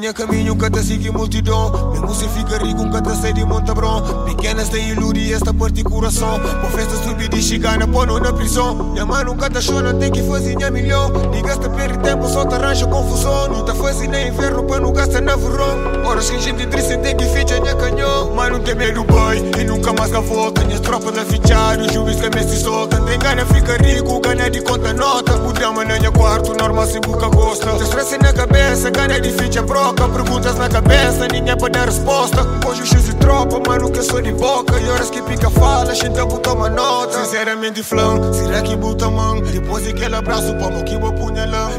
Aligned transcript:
sozinha 0.00 0.14
caminho, 0.14 0.56
cada 0.56 0.82
sigue 0.82 1.10
multidão 1.10 1.90
Mesmo 1.92 2.14
se 2.14 2.26
fica 2.28 2.56
rico, 2.58 2.90
cada 2.90 3.14
sai 3.14 3.32
de 3.32 3.44
Montabrão 3.44 4.24
Pequenas 4.24 4.68
tem 4.70 4.88
ilude 4.88 5.32
esta 5.32 5.52
parte 5.52 5.84
coração 5.84 6.40
Por 6.60 6.70
festa 6.70 6.96
subir 7.04 7.32
e 7.34 7.42
chegar 7.42 7.78
na 7.78 7.86
na 7.86 8.32
prisão 8.32 8.92
Minha 8.92 9.04
mãe 9.04 9.24
nunca 9.24 9.50
tá 9.50 9.60
chorando, 9.60 9.98
tem 9.98 10.10
que 10.10 10.22
fazer 10.22 10.56
minha 10.56 10.70
milhão 10.70 11.10
Nem 11.30 11.42
gasta 11.42 11.68
perde 11.68 11.98
tempo, 11.98 12.26
só 12.28 12.44
te 12.46 12.54
arranja 12.54 12.86
confusão 12.86 13.48
Não 13.48 13.64
tá 13.64 13.74
fazendo 13.74 14.12
nem 14.12 14.28
inverno, 14.28 14.64
para 14.64 14.80
não 14.80 14.92
gasta 14.92 15.20
na 15.20 15.36
verão 15.36 16.06
Horas 16.06 16.30
que 16.30 16.38
gente 16.40 16.66
triste 16.66 16.96
tem 16.98 17.16
que 17.16 17.24
ficha 17.26 17.60
minha 17.60 17.74
canhão 17.74 18.32
Mas 18.34 18.52
não 18.52 18.60
tem 18.60 18.74
medo, 18.74 19.04
boy, 19.04 19.50
e 19.58 19.64
nunca 19.64 19.92
mais 19.92 20.10
cá 20.10 20.20
volta 20.20 20.64
Minhas 20.64 20.80
tropas 20.80 21.18
a 21.18 21.24
fichar, 21.24 21.78
os 21.78 21.92
juiz 21.92 22.16
que 22.16 22.30
me 22.30 22.42
se 22.42 22.56
soltam 22.62 23.04
Tem 23.04 23.18
gana 23.18 23.44
fica 23.44 23.76
rico, 23.76 24.18
ganha 24.20 24.50
de 24.50 24.62
conta 24.62 24.94
nota 24.94 25.36
Mudamos 25.36 25.86
na 25.86 25.98
minha 25.98 26.10
quarto, 26.10 26.54
normal 26.54 26.86
se 26.86 26.98
busca 27.00 27.28
gosta 27.28 27.76
Te 27.76 27.82
estresse 27.82 28.16
na 28.18 28.32
cabeça, 28.32 28.90
ganha 28.90 29.20
de 29.20 29.30
ficha 29.30 29.62
broca 29.92 30.08
Perguntas 30.08 30.56
na 30.56 30.68
cabeça, 30.68 31.28
ninguém 31.28 31.56
pode 31.56 31.72
dar 31.72 31.86
resposta 31.86 32.42
Hoje 32.66 32.86
X 32.86 33.08
e 33.08 33.14
tropa, 33.14 33.60
mano 33.66 33.90
que 33.90 34.02
sou 34.02 34.20
de 34.20 34.32
boca 34.32 34.78
E 34.80 34.88
horas 34.88 35.10
que 35.10 35.22
pica 35.22 35.50
fala, 35.50 35.94
gente 35.94 36.14
botar 36.24 36.52
uma 36.54 36.70
nota 36.70 37.24
Sinceramente 37.24 37.82
flão, 37.82 38.32
será 38.32 38.62
que 38.62 38.76
bota 38.76 39.10
mão 39.10 39.40
Depois 39.40 39.86
aquele 39.86 40.14
abraço, 40.14 40.56
como 40.58 40.84
que 40.84 40.96
vou 40.98 41.12
punhalão 41.12 41.70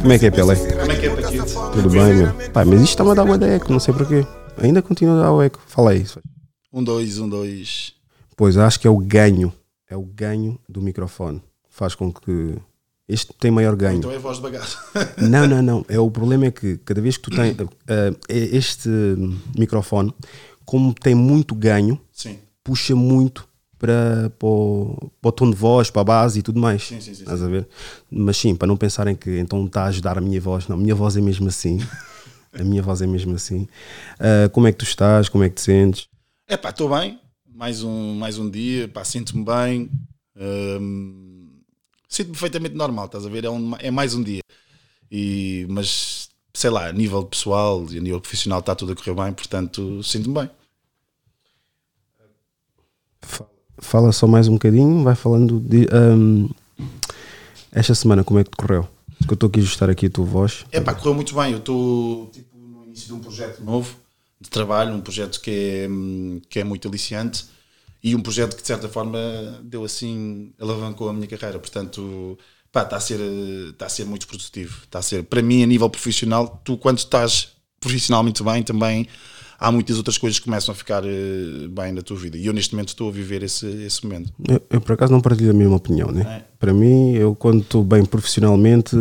Como 0.00 0.12
é 0.12 0.18
que 0.18 0.26
é, 0.26 0.30
Pelé? 0.30 0.56
Como 0.56 0.92
é 0.92 0.96
que 0.96 1.06
é, 1.06 1.10
Paquito? 1.10 1.70
Tudo 1.72 1.90
bem, 1.90 2.14
meu? 2.14 2.50
Pá, 2.52 2.64
mas 2.64 2.80
isto 2.80 2.90
está-me 2.90 3.10
a 3.10 3.14
dar 3.14 3.24
uma 3.24 3.36
eco, 3.46 3.72
não 3.72 3.80
sei 3.80 3.94
porquê. 3.94 4.26
Ainda 4.62 4.82
continua 4.82 5.18
a 5.18 5.22
dar 5.22 5.32
o 5.32 5.42
eco. 5.42 5.60
Fala 5.66 5.92
aí. 5.92 6.04
Um, 6.72 6.82
dois, 6.82 7.18
um, 7.18 7.28
dois. 7.28 7.94
Pois 8.36 8.56
acho 8.56 8.78
que 8.80 8.86
é 8.86 8.90
o 8.90 8.98
ganho. 8.98 9.52
É 9.88 9.96
o 9.96 10.02
ganho 10.02 10.58
do 10.68 10.80
microfone. 10.82 11.42
Faz 11.68 11.94
com 11.94 12.12
que. 12.12 12.56
Este 13.12 13.32
tem 13.40 13.50
maior 13.50 13.74
ganho. 13.74 13.98
Então 13.98 14.12
é 14.12 14.16
a 14.16 14.18
voz 14.20 14.36
de 14.36 14.42
bagaço. 14.44 14.78
Não, 15.18 15.48
não, 15.48 15.60
não. 15.60 15.84
É, 15.88 15.98
o 15.98 16.08
problema 16.10 16.46
é 16.46 16.50
que 16.52 16.78
cada 16.84 17.00
vez 17.00 17.16
que 17.16 17.24
tu 17.24 17.30
tens. 17.30 17.56
eh, 17.88 18.14
este 18.28 18.88
microfone, 19.58 20.14
como 20.64 20.94
tem 20.94 21.12
muito 21.14 21.52
ganho, 21.56 22.00
Sim. 22.12 22.38
puxa 22.62 22.94
muito 22.94 23.48
para, 23.76 24.30
para, 24.38 24.46
o, 24.48 25.10
para 25.20 25.28
o 25.28 25.32
tom 25.32 25.50
de 25.50 25.56
voz, 25.56 25.90
para 25.90 26.02
a 26.02 26.04
base 26.04 26.38
e 26.38 26.42
tudo 26.42 26.60
mais. 26.60 26.84
Sim, 26.86 27.00
sim, 27.00 27.12
sim, 27.14 27.22
Estás 27.22 27.42
a 27.42 27.48
ver? 27.48 27.66
Mas 28.08 28.36
sim, 28.36 28.54
para 28.54 28.68
não 28.68 28.76
pensarem 28.76 29.16
que 29.16 29.38
então 29.40 29.64
está 29.66 29.82
a 29.82 29.86
ajudar 29.86 30.16
a 30.16 30.20
minha 30.20 30.40
voz. 30.40 30.68
Não, 30.68 30.76
a 30.76 30.78
minha 30.78 30.94
voz 30.94 31.16
é 31.16 31.20
mesmo 31.20 31.48
assim. 31.48 31.78
A 32.52 32.64
minha 32.64 32.82
voz 32.82 33.00
é 33.00 33.06
mesmo 33.06 33.36
assim. 33.36 33.68
Ah, 34.18 34.48
como 34.48 34.66
é 34.66 34.72
que 34.72 34.78
tu 34.78 34.84
estás? 34.84 35.28
Como 35.28 35.44
é 35.44 35.48
que 35.48 35.54
te 35.54 35.60
sentes? 35.60 36.08
É 36.48 36.56
pá, 36.56 36.70
estou 36.70 36.88
bem. 36.88 37.16
Mais 37.54 37.84
um, 37.84 38.14
mais 38.16 38.38
um 38.38 38.50
dia. 38.50 38.88
Pá, 38.88 39.04
sinto-me 39.04 39.44
bem. 39.44 39.88
Hum, 40.36 41.29
sinto-me 42.10 42.32
perfeitamente 42.32 42.74
normal, 42.74 43.06
estás 43.06 43.24
a 43.24 43.28
ver? 43.30 43.44
É, 43.44 43.50
um- 43.50 43.76
é 43.78 43.90
mais 43.90 44.14
um 44.14 44.22
dia. 44.22 44.42
E, 45.10 45.64
mas, 45.70 46.28
sei 46.52 46.68
lá, 46.70 46.88
a 46.88 46.92
nível 46.92 47.24
pessoal 47.24 47.86
e 47.90 47.98
a 47.98 48.00
nível 48.00 48.20
profissional 48.20 48.58
está 48.60 48.74
tudo 48.74 48.92
a 48.92 48.96
correr 48.96 49.14
bem, 49.14 49.32
portanto, 49.32 50.02
sinto-me 50.02 50.34
bem. 50.34 50.50
Fala 53.78 54.12
só 54.12 54.26
mais 54.26 54.46
um 54.46 54.54
bocadinho, 54.54 55.02
vai 55.02 55.14
falando 55.14 55.58
de. 55.58 55.86
ahm, 55.92 56.48
esta 57.72 57.94
semana, 57.94 58.22
como 58.22 58.38
é 58.38 58.44
que 58.44 58.50
te 58.50 58.56
correu? 58.56 58.86
Que 59.26 59.30
eu 59.32 59.34
estou 59.34 59.48
aqui 59.48 59.60
a 59.60 59.62
ajustar 59.62 59.88
aqui 59.90 60.06
a 60.06 60.10
tua 60.10 60.24
voz. 60.24 60.66
É 60.70 60.80
pá, 60.80 60.94
correu 60.94 61.14
muito 61.14 61.34
bem. 61.34 61.52
Eu 61.52 61.58
estou 61.58 62.26
tipo, 62.26 62.56
no 62.58 62.84
início 62.84 63.06
de 63.06 63.12
um 63.14 63.20
projeto 63.20 63.62
novo 63.62 63.96
de 64.40 64.50
trabalho, 64.50 64.94
um 64.94 65.00
projeto 65.00 65.40
que 65.40 65.50
é, 65.50 65.88
hum, 65.88 66.40
que 66.48 66.58
é 66.60 66.64
muito 66.64 66.88
aliciante 66.88 67.46
e 68.02 68.14
um 68.14 68.20
projeto 68.20 68.56
que 68.56 68.62
de 68.62 68.68
certa 68.68 68.88
forma 68.88 69.18
deu 69.62 69.84
assim, 69.84 70.52
alavancou 70.58 71.08
a 71.08 71.12
minha 71.12 71.26
carreira. 71.26 71.58
Portanto, 71.58 72.38
pá, 72.72 72.82
está 72.82 72.96
a 72.96 73.00
ser, 73.00 73.20
está 73.70 73.86
a 73.86 73.88
ser 73.88 74.04
muito 74.04 74.26
produtivo. 74.26 74.80
Está 74.84 75.00
a 75.00 75.02
ser, 75.02 75.24
para 75.24 75.42
mim, 75.42 75.62
a 75.62 75.66
nível 75.66 75.90
profissional, 75.90 76.60
tu 76.64 76.76
quando 76.76 76.98
estás 76.98 77.48
profissionalmente 77.78 78.42
bem, 78.42 78.62
também 78.62 79.06
há 79.58 79.70
muitas 79.70 79.98
outras 79.98 80.16
coisas 80.16 80.38
que 80.38 80.44
começam 80.46 80.72
a 80.72 80.74
ficar 80.74 81.04
eh, 81.04 81.68
bem 81.68 81.92
na 81.92 82.00
tua 82.00 82.16
vida. 82.16 82.38
E 82.38 82.46
eu 82.46 82.52
neste 82.52 82.74
momento 82.74 82.88
estou 82.88 83.10
a 83.10 83.12
viver 83.12 83.42
esse, 83.42 83.66
esse 83.66 84.04
momento. 84.04 84.32
Eu, 84.48 84.62
eu, 84.70 84.80
por 84.80 84.92
acaso 84.92 85.12
não 85.12 85.20
partilho 85.20 85.50
a 85.50 85.54
mesma 85.54 85.76
opinião, 85.76 86.10
né? 86.10 86.22
É. 86.22 86.50
Para 86.58 86.72
mim, 86.72 87.12
eu 87.12 87.34
quando 87.34 87.60
estou 87.60 87.84
bem 87.84 88.04
profissionalmente, 88.04 88.96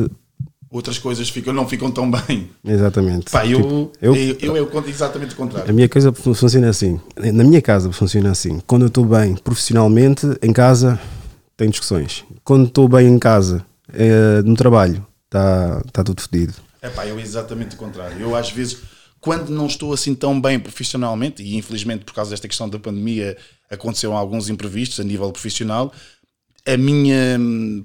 Outras 0.72 1.00
coisas 1.00 1.28
ficam, 1.30 1.52
não 1.52 1.68
ficam 1.68 1.90
tão 1.90 2.10
bem. 2.12 2.50
exatamente. 2.64 3.32
Pá, 3.32 3.44
eu, 3.46 3.58
Tipo, 3.62 3.92
eu, 4.00 4.16
eu, 4.16 4.38
eu, 4.40 4.58
eu 4.58 4.68
conto 4.68 4.88
exatamente 4.88 5.32
o 5.32 5.34
a 5.34 5.38
contrário. 5.38 5.74
minha 5.74 5.90
coisa 5.90 6.14
fun- 6.14 6.34
funciona 6.36 6.70
assim. 6.70 7.00
Na 7.18 7.44
minha 7.44 7.62
casa 7.62 7.92
funciona 7.92 8.30
assim. 8.32 8.62
Quando 8.68 8.84
eu 8.84 8.88
estou 8.88 9.04
bem 9.04 9.36
profissionalmente, 9.36 10.28
em 10.44 10.54
casa, 10.54 11.00
tem 11.58 11.70
discussões. 11.70 12.24
Quando 12.44 12.68
estou 12.68 12.88
bem 12.88 13.08
em 13.08 13.18
casa, 13.18 13.66
eh, 13.94 14.42
no 14.46 14.56
trabalho, 14.56 15.04
está 15.26 15.82
tá 15.92 16.04
tudo 16.04 16.22
fedido. 16.22 16.54
É 16.82 16.90
pá, 16.90 17.06
eu 17.08 17.20
exatamente 17.20 17.76
o 17.76 17.78
contrário. 17.78 18.18
Eu 18.20 18.36
às 18.36 18.52
vezes, 18.52 18.78
quando 19.20 19.50
não 19.50 19.66
estou 19.66 19.92
assim 19.92 20.14
tão 20.14 20.40
bem 20.40 20.60
profissionalmente, 20.60 21.42
e 21.42 21.56
infelizmente 21.58 22.06
por 22.06 22.14
causa 22.14 22.30
desta 22.30 22.48
questão 22.48 22.70
da 22.70 22.78
pandemia 22.78 23.36
aconteceram 23.72 24.16
alguns 24.16 24.50
imprevistos 24.50 25.00
a 25.00 25.04
nível 25.04 25.32
profissional, 25.32 25.92
a 26.66 26.78
minha. 26.78 27.38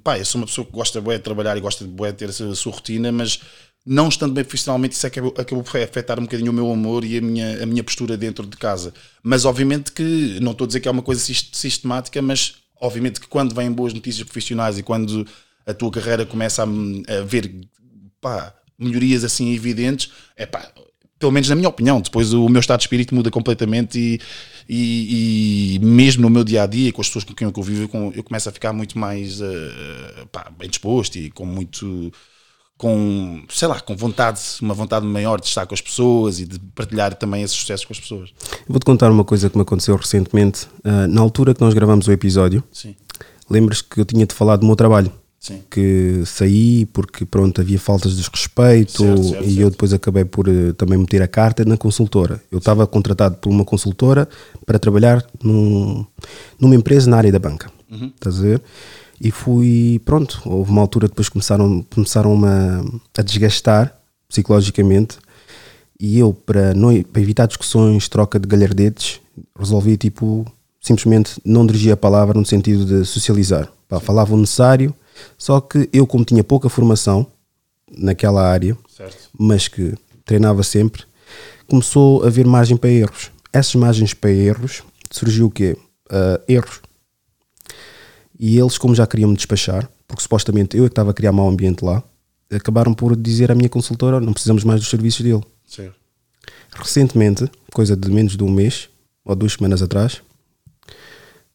Pá, 0.02 0.18
eu 0.18 0.24
sou 0.24 0.40
uma 0.40 0.46
pessoa 0.46 0.66
que 0.66 0.72
gosta 0.72 1.00
de 1.00 1.18
trabalhar 1.20 1.56
e 1.56 1.60
gosta 1.60 1.84
de 1.84 1.90
de 1.92 2.12
ter 2.12 2.28
a 2.28 2.32
sua, 2.54 2.72
rotina, 2.72 3.10
mas 3.12 3.40
não 3.86 4.08
estando 4.08 4.32
bem 4.32 4.44
profissionalmente, 4.44 4.94
isso 4.96 5.06
acabou, 5.06 5.34
acabou 5.36 5.62
por 5.62 5.76
afetar 5.80 6.18
um 6.18 6.22
bocadinho 6.22 6.50
o 6.50 6.54
meu 6.54 6.70
amor 6.72 7.04
e 7.04 7.18
a 7.18 7.20
minha, 7.20 7.62
a 7.62 7.66
minha 7.66 7.84
postura 7.84 8.16
dentro 8.16 8.46
de 8.46 8.56
casa. 8.56 8.94
Mas 9.22 9.44
obviamente 9.44 9.92
que, 9.92 10.38
não 10.40 10.52
estou 10.52 10.64
a 10.64 10.68
dizer 10.68 10.80
que 10.80 10.88
é 10.88 10.90
uma 10.90 11.02
coisa 11.02 11.20
sis- 11.20 11.50
sistemática, 11.52 12.22
mas 12.22 12.54
obviamente 12.80 13.20
que 13.20 13.28
quando 13.28 13.54
vêm 13.54 13.70
boas 13.70 13.92
notícias 13.92 14.24
profissionais 14.24 14.78
e 14.78 14.82
quando 14.82 15.26
a 15.66 15.74
tua 15.74 15.90
carreira 15.90 16.24
começa 16.24 16.62
a, 16.64 16.66
a 16.66 17.24
ver 17.24 17.54
pá, 18.20 18.54
melhorias 18.78 19.22
assim 19.24 19.52
evidentes, 19.52 20.10
é 20.36 20.46
pá, 20.46 20.72
pelo 21.24 21.32
menos 21.32 21.48
na 21.48 21.54
minha 21.54 21.70
opinião, 21.70 22.02
depois 22.02 22.34
o 22.34 22.50
meu 22.50 22.60
estado 22.60 22.80
de 22.80 22.84
espírito 22.84 23.14
muda 23.14 23.30
completamente 23.30 23.98
e, 23.98 24.20
e, 24.68 25.74
e 25.76 25.78
mesmo 25.78 26.20
no 26.20 26.28
meu 26.28 26.44
dia 26.44 26.62
a 26.62 26.66
dia, 26.66 26.92
com 26.92 27.00
as 27.00 27.06
pessoas 27.06 27.24
com 27.24 27.32
quem 27.32 27.46
eu 27.46 27.52
convivo, 27.52 27.88
eu 28.14 28.22
começo 28.22 28.46
a 28.46 28.52
ficar 28.52 28.74
muito 28.74 28.98
mais 28.98 29.40
eh, 29.40 30.26
pá, 30.30 30.52
bem 30.58 30.68
disposto 30.68 31.16
e 31.16 31.30
com 31.30 31.46
muito. 31.46 32.12
Com, 32.76 33.42
sei 33.48 33.68
lá, 33.68 33.80
com 33.80 33.96
vontade, 33.96 34.40
uma 34.60 34.74
vontade 34.74 35.06
maior 35.06 35.40
de 35.40 35.46
estar 35.46 35.64
com 35.64 35.72
as 35.72 35.80
pessoas 35.80 36.40
e 36.40 36.44
de 36.44 36.58
partilhar 36.74 37.14
também 37.14 37.42
esses 37.42 37.56
sucessos 37.56 37.86
com 37.86 37.94
as 37.94 38.00
pessoas. 38.00 38.34
Eu 38.50 38.64
Vou-te 38.68 38.84
contar 38.84 39.10
uma 39.10 39.24
coisa 39.24 39.48
que 39.48 39.56
me 39.56 39.62
aconteceu 39.62 39.96
recentemente. 39.96 40.66
Ah, 40.82 41.06
na 41.06 41.22
altura 41.22 41.54
que 41.54 41.60
nós 41.60 41.72
gravamos 41.72 42.06
o 42.08 42.12
episódio, 42.12 42.62
lembras 43.48 43.80
que 43.80 44.00
eu 44.00 44.04
tinha-te 44.04 44.34
falado 44.34 44.60
do 44.60 44.66
meu 44.66 44.76
trabalho? 44.76 45.10
Sim. 45.44 45.62
que 45.70 46.22
saí 46.24 46.86
porque 46.86 47.26
pronto 47.26 47.60
havia 47.60 47.78
faltas 47.78 48.16
de 48.16 48.22
respeito 48.28 49.02
Certo, 49.02 49.22
certo, 49.22 49.44
e 49.44 49.50
eu 49.50 49.56
certo. 49.56 49.70
depois 49.72 49.92
acabei 49.92 50.24
por 50.24 50.48
eh, 50.48 50.72
também 50.72 50.98
meter 50.98 51.20
a 51.20 51.28
carta 51.28 51.64
na 51.64 51.76
consultora. 51.76 52.42
Eu 52.50 52.58
estava 52.58 52.86
contratado 52.86 53.36
por 53.36 53.50
uma 53.50 53.64
consultora 53.64 54.28
para 54.64 54.78
trabalhar 54.78 55.24
num, 55.42 56.04
numa 56.58 56.74
empresa 56.74 57.10
na 57.10 57.18
área 57.18 57.30
da 57.30 57.38
banca. 57.38 57.70
Uhum. 57.90 58.10
Estás 58.14 58.38
a 58.38 58.42
ver? 58.42 58.62
E 59.20 59.30
fui, 59.30 60.00
pronto, 60.04 60.40
houve 60.44 60.70
uma 60.70 60.80
altura 60.80 61.08
depois 61.08 61.28
começaram, 61.28 61.84
começaram 61.94 62.42
a, 62.44 62.84
a 63.18 63.22
desgastar 63.22 63.94
psicologicamente 64.28 65.18
e 66.00 66.18
eu, 66.18 66.32
para, 66.32 66.74
não, 66.74 67.02
para 67.02 67.22
evitar 67.22 67.46
discussões, 67.46 68.08
troca 68.08 68.38
de 68.38 68.48
galhardetes, 68.48 69.20
resolvi 69.58 69.96
tipo 69.96 70.44
simplesmente 70.80 71.40
não 71.44 71.64
dirigir 71.66 71.92
a 71.92 71.96
palavra 71.96 72.38
no 72.38 72.44
sentido 72.44 72.84
de 72.84 73.04
socializar. 73.06 73.70
Pá, 73.88 74.00
falava 74.00 74.34
o 74.34 74.36
necessário, 74.36 74.94
só 75.38 75.60
que 75.60 75.88
eu, 75.92 76.06
como 76.06 76.24
tinha 76.24 76.42
pouca 76.44 76.68
formação 76.68 77.26
naquela 77.96 78.46
área, 78.46 78.76
Certo. 78.88 79.30
mas 79.38 79.68
que 79.68 79.94
treinava 80.24 80.62
sempre, 80.62 81.04
começou 81.66 82.24
a 82.24 82.26
haver 82.26 82.46
margem 82.46 82.76
para 82.76 82.90
erros. 82.90 83.30
Essas 83.52 83.74
margens 83.76 84.14
para 84.14 84.30
erros 84.30 84.82
surgiu 85.10 85.46
o 85.46 85.50
quê? 85.50 85.76
Ah, 86.10 86.40
erros. 86.48 86.80
E 88.38 88.58
eles, 88.58 88.76
como 88.78 88.94
já 88.94 89.06
queriam 89.06 89.30
me 89.30 89.36
despachar, 89.36 89.88
porque 90.08 90.22
supostamente 90.22 90.76
eu 90.76 90.84
é 90.84 90.88
que 90.88 90.92
estava 90.92 91.12
a 91.12 91.14
criar 91.14 91.32
mau 91.32 91.48
ambiente 91.48 91.84
lá, 91.84 92.02
acabaram 92.52 92.92
por 92.92 93.16
dizer 93.16 93.50
à 93.50 93.54
minha 93.54 93.68
consultora: 93.68 94.20
não 94.20 94.32
precisamos 94.32 94.64
mais 94.64 94.80
dos 94.80 94.90
serviços 94.90 95.20
dele. 95.24 95.42
Certo. 95.66 95.94
Recentemente, 96.76 97.48
coisa 97.72 97.96
de 97.96 98.10
menos 98.10 98.36
de 98.36 98.42
um 98.42 98.50
mês 98.50 98.88
ou 99.24 99.34
duas 99.34 99.52
semanas 99.52 99.80
atrás, 99.82 100.20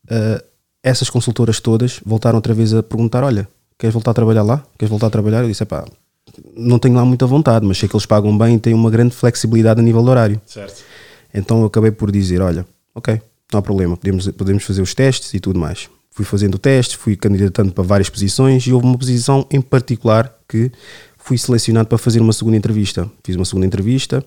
ah, 0.09 0.43
essas 0.83 1.09
consultoras 1.09 1.59
todas 1.59 1.99
voltaram 2.05 2.37
outra 2.37 2.53
vez 2.53 2.73
a 2.73 2.81
perguntar: 2.81 3.23
Olha, 3.23 3.47
queres 3.77 3.93
voltar 3.93 4.11
a 4.11 4.13
trabalhar 4.13 4.43
lá? 4.43 4.63
Queres 4.77 4.89
voltar 4.89 5.07
a 5.07 5.09
trabalhar? 5.09 5.41
Eu 5.43 5.47
disse: 5.47 5.65
pá, 5.65 5.85
não 6.55 6.79
tenho 6.79 6.95
lá 6.95 7.05
muita 7.05 7.25
vontade, 7.25 7.65
mas 7.65 7.77
sei 7.77 7.87
que 7.89 7.95
eles 7.95 8.05
pagam 8.05 8.37
bem 8.37 8.55
e 8.55 8.59
têm 8.59 8.73
uma 8.73 8.89
grande 8.89 9.15
flexibilidade 9.15 9.79
a 9.79 9.83
nível 9.83 10.03
de 10.03 10.09
horário. 10.09 10.41
Certo. 10.45 10.83
Então 11.33 11.61
eu 11.61 11.65
acabei 11.65 11.91
por 11.91 12.11
dizer: 12.11 12.41
Olha, 12.41 12.65
ok, 12.93 13.21
não 13.51 13.59
há 13.59 13.61
problema, 13.61 13.97
podemos, 13.97 14.27
podemos 14.29 14.63
fazer 14.63 14.81
os 14.81 14.93
testes 14.93 15.33
e 15.33 15.39
tudo 15.39 15.59
mais. 15.59 15.89
Fui 16.11 16.25
fazendo 16.25 16.55
o 16.55 16.59
teste, 16.59 16.97
fui 16.97 17.15
candidatando 17.15 17.71
para 17.71 17.83
várias 17.83 18.09
posições 18.09 18.65
e 18.67 18.73
houve 18.73 18.85
uma 18.85 18.97
posição 18.97 19.45
em 19.49 19.61
particular 19.61 20.33
que 20.47 20.71
fui 21.17 21.37
selecionado 21.37 21.87
para 21.87 21.97
fazer 21.97 22.19
uma 22.19 22.33
segunda 22.33 22.57
entrevista. 22.57 23.09
Fiz 23.23 23.35
uma 23.35 23.45
segunda 23.45 23.65
entrevista, 23.65 24.25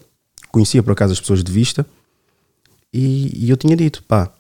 conhecia 0.50 0.82
por 0.82 0.92
acaso 0.92 1.12
as 1.12 1.20
pessoas 1.20 1.42
de 1.44 1.52
vista 1.52 1.84
e, 2.92 3.46
e 3.46 3.50
eu 3.50 3.56
tinha 3.56 3.76
dito: 3.76 4.02
pá, 4.04 4.30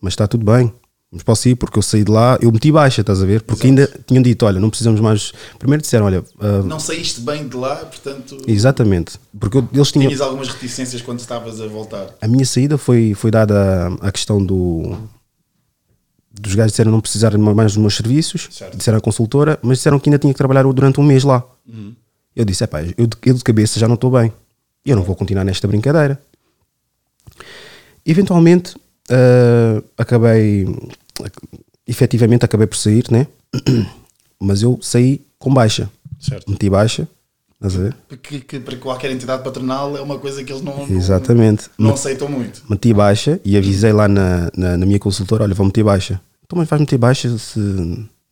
mas 0.00 0.12
está 0.12 0.26
tudo 0.26 0.44
bem, 0.44 0.72
mas 1.14 1.22
posso 1.22 1.48
ir 1.48 1.54
porque 1.54 1.78
eu 1.78 1.82
saí 1.82 2.02
de 2.04 2.10
lá, 2.10 2.36
eu 2.42 2.50
meti 2.50 2.70
baixa, 2.72 3.00
estás 3.00 3.22
a 3.22 3.24
ver? 3.24 3.40
Porque 3.42 3.66
Exato. 3.68 3.80
ainda 3.92 4.04
tinham 4.06 4.22
dito, 4.22 4.44
olha, 4.44 4.58
não 4.60 4.68
precisamos 4.68 5.00
mais. 5.00 5.32
Primeiro 5.58 5.80
disseram, 5.80 6.06
olha, 6.06 6.24
ah, 6.40 6.62
Não 6.64 6.80
saíste 6.80 7.20
bem 7.20 7.46
de 7.48 7.56
lá, 7.56 7.76
portanto. 7.76 8.36
exatamente, 8.46 9.18
porque 9.38 9.56
eu- 9.58 9.68
eles 9.72 9.92
tinham. 9.92 10.08
Tinhas 10.08 10.20
algumas 10.20 10.48
reticências 10.48 11.00
quando 11.00 11.20
estavas 11.20 11.60
a 11.60 11.66
voltar. 11.68 12.08
A 12.20 12.26
minha 12.28 12.44
saída 12.44 12.76
foi, 12.76 13.14
foi 13.14 13.30
dada 13.30 13.86
a 14.00 14.10
questão 14.12 14.44
do. 14.44 14.96
Dos 16.36 16.56
gajos 16.56 16.72
disseram 16.72 16.90
não 16.90 17.00
precisar 17.00 17.38
mais 17.38 17.72
dos 17.74 17.76
meus 17.80 17.94
serviços, 17.94 18.48
Certo. 18.50 18.76
disseram 18.76 18.98
a 18.98 19.00
consultora, 19.00 19.56
mas 19.62 19.78
disseram 19.78 20.00
que 20.00 20.08
ainda 20.10 20.18
tinha 20.18 20.32
que 20.32 20.36
trabalhar 20.36 20.64
durante 20.64 20.98
um 21.00 21.04
mês 21.04 21.22
lá. 21.22 21.44
Eu 22.34 22.44
disse: 22.44 22.64
epá, 22.64 22.82
eu, 22.82 23.06
de- 23.06 23.16
eu 23.24 23.34
de 23.34 23.44
cabeça 23.44 23.78
já 23.78 23.86
não 23.86 23.94
estou 23.94 24.10
bem, 24.10 24.32
eu 24.84 24.96
não 24.96 25.04
vou 25.04 25.14
continuar 25.14 25.44
nesta 25.44 25.68
brincadeira. 25.68 26.20
Eventualmente, 28.04 28.74
ah, 29.10 29.82
acabei, 29.96 30.66
efetivamente, 31.86 32.44
acabei 32.44 32.66
por 32.66 32.76
sair, 32.76 33.04
né? 33.10 33.26
Mas 34.40 34.62
eu 34.62 34.78
saí 34.82 35.20
com 35.38 35.52
baixa, 35.52 35.88
Certo. 36.18 36.50
meti 36.50 36.68
baixa, 36.70 37.06
estás 37.54 37.76
a 37.76 37.78
ver? 37.78 37.96
Que, 38.22 38.40
que 38.40 38.60
para 38.60 38.76
qualquer 38.76 39.10
entidade 39.10 39.42
patronal 39.42 39.96
é 39.96 40.00
uma 40.00 40.18
coisa 40.18 40.42
que 40.42 40.52
eles 40.52 40.62
não, 40.62 40.86
não- 40.86 40.96
Exatamente. 40.96 41.70
não, 41.78 41.92
aceitam 41.94 42.28
muito. 42.28 42.62
meti 42.68 42.92
baixa 42.92 43.40
e 43.44 43.56
avisei 43.56 43.92
lá 43.92 44.08
na, 44.08 44.50
na, 44.56 44.76
na 44.76 44.86
minha 44.86 44.98
consultora: 44.98 45.44
olha, 45.44 45.54
vou 45.54 45.66
meter 45.66 45.84
baixa. 45.84 46.20
Então, 46.44 46.58
mas 46.58 46.68
vais 46.68 46.80
meter 46.80 46.98
baixa 46.98 47.36
se 47.38 47.58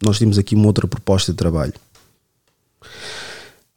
nós 0.03 0.19
temos 0.19 0.39
aqui 0.39 0.55
uma 0.55 0.67
outra 0.67 0.87
proposta 0.87 1.33
de 1.33 1.37
trabalho. 1.39 1.73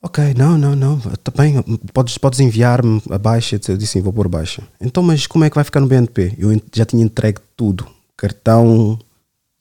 Ok, 0.02 0.36
não, 0.38 0.56
não, 0.58 0.76
não, 0.76 0.98
está 0.98 1.32
bem, 1.36 1.56
podes, 1.92 2.18
podes 2.18 2.40
enviar-me 2.40 3.02
a 3.10 3.18
baixa. 3.18 3.60
Eu 3.68 3.78
disse 3.78 3.94
sim, 3.94 4.02
vou 4.02 4.14
pôr 4.14 4.28
baixa. 4.28 4.62
Então, 4.80 5.02
mas 5.02 5.26
como 5.26 5.44
é 5.44 5.50
que 5.50 5.56
vai 5.56 5.64
ficar 5.64 5.80
no 5.80 5.88
BNP? 5.88 6.34
Eu 6.38 6.60
já 6.74 6.86
tinha 6.86 7.04
entregue 7.04 7.40
tudo: 7.58 7.88
cartão, 8.18 8.98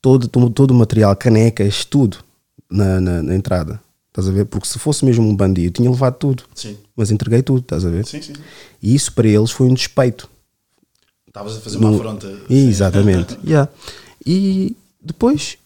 todo, 0.00 0.28
todo, 0.28 0.50
todo 0.50 0.70
o 0.70 0.74
material, 0.74 1.14
canecas, 1.16 1.84
tudo 1.84 2.18
na, 2.70 3.00
na, 3.00 3.22
na 3.22 3.34
entrada. 3.34 3.80
Estás 4.08 4.28
a 4.28 4.32
ver? 4.32 4.44
Porque 4.46 4.68
se 4.68 4.78
fosse 4.78 5.04
mesmo 5.04 5.28
um 5.28 5.34
bandido, 5.34 5.72
tinha 5.74 5.90
levado 5.90 6.16
tudo. 6.18 6.44
Sim. 6.54 6.76
Mas 6.96 7.10
entreguei 7.10 7.42
tudo, 7.42 7.60
estás 7.60 7.84
a 7.84 7.90
ver? 7.90 8.06
Sim, 8.06 8.22
sim. 8.22 8.32
E 8.80 8.94
isso 8.94 9.12
para 9.12 9.26
eles 9.26 9.50
foi 9.50 9.66
um 9.66 9.74
despeito. 9.74 10.28
Estavas 11.26 11.56
a 11.56 11.60
fazer 11.60 11.78
uma 11.78 11.90
No- 11.90 11.96
afronta. 11.96 12.32
Exatamente. 12.48 13.36
Yeah. 13.44 13.68
E 14.24 14.76
depois, 15.02 15.58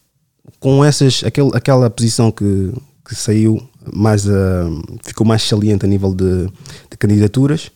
com 0.59 0.83
essas, 0.83 1.23
aquele, 1.23 1.51
aquela 1.53 1.89
posição 1.91 2.31
que, 2.31 2.73
que 3.07 3.13
saiu 3.13 3.61
mais 3.93 4.27
a, 4.27 4.65
ficou 5.03 5.25
mais 5.27 5.43
saliente 5.43 5.85
a 5.85 5.87
nível 5.87 6.13
de, 6.13 6.47
de 6.89 6.97
candidaturas, 6.97 7.69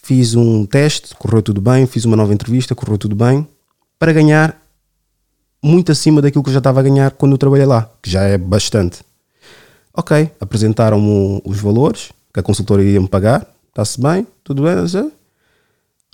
fiz 0.00 0.34
um 0.36 0.64
teste, 0.64 1.14
correu 1.16 1.42
tudo 1.42 1.60
bem, 1.60 1.84
fiz 1.86 2.04
uma 2.04 2.16
nova 2.16 2.32
entrevista, 2.32 2.76
correu 2.76 2.96
tudo 2.96 3.16
bem, 3.16 3.46
para 3.98 4.12
ganhar 4.12 4.60
muito 5.62 5.90
acima 5.90 6.22
daquilo 6.22 6.44
que 6.44 6.50
eu 6.50 6.54
já 6.54 6.58
estava 6.58 6.80
a 6.80 6.82
ganhar 6.82 7.10
quando 7.12 7.32
eu 7.32 7.38
trabalhei 7.38 7.66
lá, 7.66 7.90
que 8.02 8.10
já 8.10 8.22
é 8.22 8.38
bastante. 8.38 9.00
Ok, 9.92 10.30
apresentaram-me 10.38 11.40
os 11.44 11.58
valores 11.58 12.12
que 12.32 12.40
a 12.40 12.42
consultora 12.42 12.84
ia 12.84 13.00
me 13.00 13.08
pagar, 13.08 13.46
está-se 13.68 14.00
bem, 14.00 14.26
tudo 14.44 14.62
bem. 14.62 14.74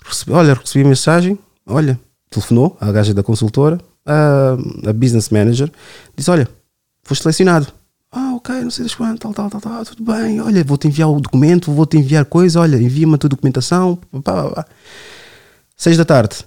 Recebi- 0.05 0.31
olha, 0.31 0.53
recebi 0.53 0.85
a 0.85 0.87
mensagem, 0.87 1.37
olha, 1.65 1.99
telefonou 2.29 2.77
a 2.79 2.91
gaja 2.91 3.13
da 3.13 3.21
consultora, 3.23 3.79
a, 4.05 4.53
a 4.89 4.93
business 4.93 5.29
manager, 5.29 5.69
disse, 6.15 6.31
olha, 6.31 6.47
foste 7.03 7.23
selecionado. 7.23 7.67
Ah, 8.11 8.33
ok, 8.35 8.55
não 8.61 8.71
sei 8.71 8.83
das 8.85 8.93
quantas, 8.95 9.19
tal, 9.19 9.33
tal, 9.33 9.49
tal, 9.49 9.59
tal, 9.61 9.85
tudo 9.85 10.03
bem, 10.03 10.39
olha, 10.39 10.63
vou-te 10.63 10.87
enviar 10.87 11.09
o 11.09 11.19
documento, 11.19 11.71
vou-te 11.71 11.97
enviar 11.97 12.25
coisa, 12.25 12.59
olha, 12.59 12.77
envia-me 12.77 13.15
a 13.15 13.17
tua 13.17 13.29
documentação, 13.29 13.95
pá, 13.95 14.21
pá, 14.21 14.49
pá. 14.49 14.65
Seis 15.75 15.97
da 15.97 16.05
tarde, 16.05 16.37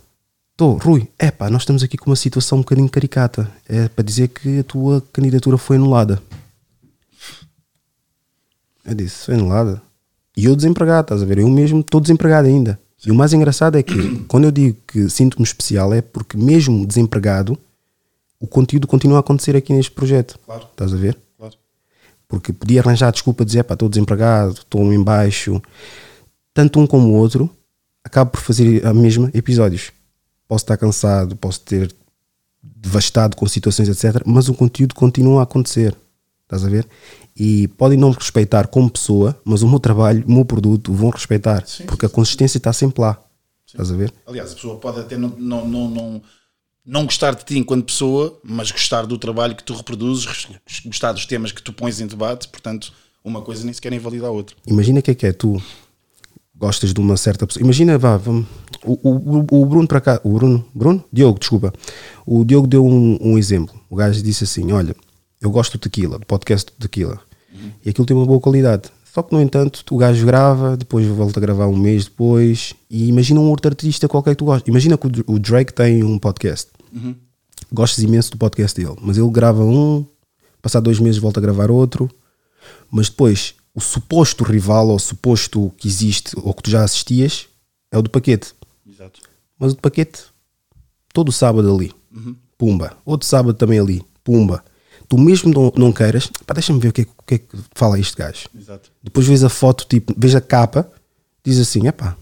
estou, 0.56 0.78
Rui, 0.78 1.06
é 1.18 1.30
pá, 1.30 1.50
nós 1.50 1.62
estamos 1.62 1.82
aqui 1.82 1.98
com 1.98 2.08
uma 2.08 2.16
situação 2.16 2.58
um 2.58 2.62
bocadinho 2.62 2.88
caricata, 2.88 3.50
é 3.68 3.88
para 3.88 4.02
dizer 4.02 4.28
que 4.28 4.60
a 4.60 4.64
tua 4.64 5.02
candidatura 5.12 5.58
foi 5.58 5.76
anulada. 5.76 6.20
Eu 8.82 8.94
disse, 8.94 9.26
foi 9.26 9.34
anulada. 9.34 9.82
E 10.34 10.46
eu 10.46 10.56
desempregado, 10.56 11.02
estás 11.02 11.22
a 11.22 11.26
ver? 11.26 11.38
Eu 11.38 11.48
mesmo 11.48 11.80
estou 11.80 12.00
desempregado 12.00 12.48
ainda. 12.48 12.80
E 13.04 13.10
o 13.10 13.14
mais 13.14 13.34
engraçado 13.34 13.76
é 13.76 13.82
que, 13.82 14.16
quando 14.28 14.44
eu 14.44 14.50
digo 14.50 14.78
que 14.86 15.10
sinto-me 15.10 15.44
especial, 15.44 15.92
é 15.92 16.00
porque 16.00 16.38
mesmo 16.38 16.86
desempregado, 16.86 17.58
o 18.40 18.46
conteúdo 18.46 18.86
continua 18.86 19.18
a 19.18 19.20
acontecer 19.20 19.56
aqui 19.56 19.74
neste 19.74 19.90
projeto. 19.90 20.38
Claro. 20.46 20.66
Estás 20.70 20.94
a 20.94 20.96
ver? 20.96 21.18
Claro. 21.36 21.54
Porque 22.26 22.52
podia 22.52 22.80
arranjar 22.80 23.12
desculpa 23.12 23.44
dizer, 23.44 23.64
pá, 23.64 23.74
estou 23.74 23.90
desempregado, 23.90 24.52
estou 24.52 24.90
em 24.90 25.02
baixo. 25.02 25.60
Tanto 26.54 26.80
um 26.80 26.86
como 26.86 27.08
o 27.08 27.12
outro, 27.12 27.50
acabo 28.02 28.30
por 28.30 28.40
fazer 28.40 28.86
a 28.86 28.94
mesma 28.94 29.30
episódios. 29.34 29.92
Posso 30.48 30.64
estar 30.64 30.76
cansado, 30.76 31.36
posso 31.36 31.60
ter 31.60 31.94
devastado 32.62 33.36
com 33.36 33.46
situações, 33.46 33.88
etc. 33.88 34.22
Mas 34.24 34.48
o 34.48 34.54
conteúdo 34.54 34.94
continua 34.94 35.40
a 35.40 35.42
acontecer. 35.44 35.96
Estás 36.44 36.64
a 36.64 36.68
ver? 36.68 36.86
E 37.36 37.66
podem 37.68 37.98
não 37.98 38.10
me 38.10 38.14
respeitar 38.14 38.68
como 38.68 38.88
pessoa, 38.88 39.38
mas 39.44 39.62
o 39.62 39.68
meu 39.68 39.80
trabalho, 39.80 40.24
o 40.26 40.32
meu 40.32 40.44
produto, 40.44 40.92
vão 40.92 41.10
respeitar. 41.10 41.66
Sim, 41.66 41.84
porque 41.84 42.06
a 42.06 42.08
consistência 42.08 42.58
está 42.58 42.72
sempre 42.72 43.02
lá. 43.02 43.20
Estás 43.66 43.90
a 43.90 43.96
ver? 43.96 44.12
Aliás, 44.26 44.52
a 44.52 44.54
pessoa 44.54 44.78
pode 44.78 45.00
até 45.00 45.18
não, 45.18 45.30
não, 45.30 45.68
não, 45.68 45.90
não, 45.90 46.22
não 46.84 47.04
gostar 47.04 47.34
de 47.34 47.44
ti 47.44 47.58
enquanto 47.58 47.86
pessoa, 47.86 48.38
mas 48.44 48.70
gostar 48.70 49.04
do 49.06 49.18
trabalho 49.18 49.56
que 49.56 49.64
tu 49.64 49.74
reproduzes, 49.74 50.46
gostar 50.84 51.12
dos 51.12 51.26
temas 51.26 51.50
que 51.50 51.60
tu 51.60 51.72
pões 51.72 52.00
em 52.00 52.06
debate, 52.06 52.48
portanto, 52.48 52.92
uma 53.24 53.42
coisa 53.42 53.64
nem 53.64 53.74
sequer 53.74 53.92
invalida 53.92 54.28
a 54.28 54.30
outra. 54.30 54.56
Imagina 54.64 55.00
o 55.00 55.02
que 55.02 55.10
é 55.10 55.14
que 55.14 55.26
é 55.26 55.32
tu 55.32 55.60
gostas 56.58 56.92
de 56.92 57.00
uma 57.00 57.16
certa 57.16 57.46
pessoa. 57.46 57.62
Imagina, 57.62 57.98
vá, 57.98 58.16
vamos. 58.16 58.46
O, 58.84 58.98
o, 59.02 59.62
o 59.62 59.66
Bruno 59.66 59.86
para 59.86 60.00
cá, 60.00 60.20
o 60.24 60.30
Bruno, 60.30 60.64
Bruno? 60.74 61.04
Diogo, 61.12 61.38
desculpa. 61.38 61.72
O 62.24 62.44
Diogo 62.44 62.66
deu 62.66 62.84
um, 62.84 63.18
um 63.20 63.38
exemplo. 63.38 63.74
O 63.90 63.96
gajo 63.96 64.22
disse 64.22 64.44
assim: 64.44 64.72
Olha, 64.72 64.94
eu 65.40 65.50
gosto 65.50 65.72
do 65.72 65.80
tequila, 65.80 66.18
do 66.18 66.26
podcast 66.26 66.70
do 66.72 66.88
tequila, 66.88 67.20
e 67.84 67.90
aquilo 67.90 68.06
tem 68.06 68.16
uma 68.16 68.26
boa 68.26 68.40
qualidade. 68.40 68.90
Só 69.12 69.22
que, 69.22 69.32
no 69.34 69.40
entanto, 69.40 69.82
o 69.90 69.96
gajo 69.96 70.26
grava, 70.26 70.76
depois 70.76 71.06
volta 71.06 71.40
a 71.40 71.42
gravar 71.42 71.66
um 71.68 71.76
mês 71.76 72.04
depois, 72.04 72.74
e 72.90 73.08
imagina 73.08 73.40
um 73.40 73.48
outro 73.48 73.68
artista 73.68 74.06
qualquer 74.06 74.32
que 74.32 74.36
tu 74.36 74.44
gostes. 74.44 74.68
Imagina 74.68 74.98
que 74.98 75.06
o, 75.06 75.10
o 75.26 75.38
Drake 75.38 75.72
tem 75.72 76.04
um 76.04 76.18
podcast. 76.18 76.70
Gostas 77.72 78.04
imenso 78.04 78.30
do 78.30 78.36
podcast 78.36 78.78
dele, 78.78 78.96
mas 79.00 79.16
ele 79.16 79.30
grava 79.30 79.64
um, 79.64 80.04
passar 80.60 80.80
dois 80.80 81.00
meses 81.00 81.18
volta 81.18 81.40
a 81.40 81.42
gravar 81.42 81.70
outro, 81.70 82.10
mas 82.90 83.08
depois 83.08 83.54
o 83.76 83.80
suposto 83.80 84.42
rival 84.42 84.88
ou 84.88 84.98
suposto 84.98 85.70
que 85.76 85.86
existe 85.86 86.32
ou 86.42 86.52
que 86.54 86.62
tu 86.64 86.70
já 86.70 86.82
assistias 86.82 87.46
é 87.92 87.98
o 87.98 88.02
do 88.02 88.08
paquete. 88.10 88.54
Exato. 88.90 89.20
Mas 89.58 89.72
o 89.72 89.74
do 89.76 89.80
paquete, 89.82 90.22
todo 91.12 91.30
sábado 91.30 91.72
ali, 91.72 91.92
pumba. 92.58 92.96
Outro 93.04 93.28
sábado 93.28 93.54
também 93.54 93.78
ali, 93.78 94.02
pumba. 94.24 94.64
Tu 95.08 95.16
mesmo 95.18 95.52
não, 95.52 95.72
não 95.76 95.92
queiras, 95.92 96.26
pá, 96.46 96.52
deixa-me 96.54 96.80
ver 96.80 96.88
o 96.88 96.92
que, 96.92 97.02
é, 97.02 97.04
que- 97.04 97.10
o 97.16 97.22
que 97.24 97.34
é 97.34 97.38
que 97.38 97.56
fala 97.74 97.98
este 98.00 98.16
gajo. 98.16 98.48
Exato. 98.58 98.90
Depois 99.02 99.26
vês 99.26 99.44
a 99.44 99.48
foto, 99.48 99.86
tipo, 99.86 100.12
vês 100.16 100.34
a 100.34 100.40
capa, 100.40 100.90
diz 101.44 101.58
assim: 101.60 101.86
epá, 101.86 102.16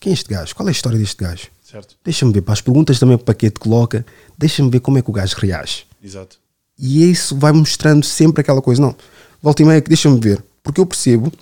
quem 0.00 0.10
é 0.10 0.14
este 0.14 0.28
gajo? 0.28 0.54
Qual 0.56 0.66
é 0.66 0.70
a 0.70 0.72
história 0.72 0.98
deste 0.98 1.22
gajo? 1.22 1.46
Certo. 1.62 1.94
Deixa-me 2.02 2.32
ver, 2.32 2.40
para 2.42 2.54
as 2.54 2.60
perguntas 2.60 2.98
também 2.98 3.16
que 3.16 3.22
o 3.22 3.26
paquete 3.26 3.60
coloca, 3.60 4.04
deixa-me 4.38 4.70
ver 4.70 4.80
como 4.80 4.98
é 4.98 5.02
que 5.02 5.10
o 5.10 5.12
gajo 5.12 5.36
reage. 5.38 5.84
Exato. 6.02 6.38
E 6.78 7.08
isso 7.10 7.36
vai 7.38 7.52
mostrando 7.52 8.04
sempre 8.04 8.40
aquela 8.40 8.60
coisa. 8.62 8.80
Não, 8.82 8.94
volta 9.42 9.62
e 9.62 9.64
meia 9.64 9.80
que 9.80 9.88
deixa-me 9.88 10.18
ver. 10.20 10.42
Porque 10.66 10.80
eu 10.80 10.86
percebo 10.86 11.32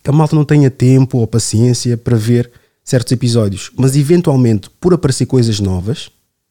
que 0.00 0.08
a 0.08 0.12
malta 0.12 0.36
não 0.36 0.44
tenha 0.44 0.70
tempo 0.70 1.18
ou 1.18 1.26
paciência 1.26 1.96
para 1.96 2.16
ver 2.16 2.50
certos 2.84 3.10
episódios. 3.10 3.72
Mas 3.76 3.96
eventualmente, 3.96 4.70
por 4.80 4.94
aparecer 4.94 5.26
coisas 5.26 5.58
novas, 5.58 6.08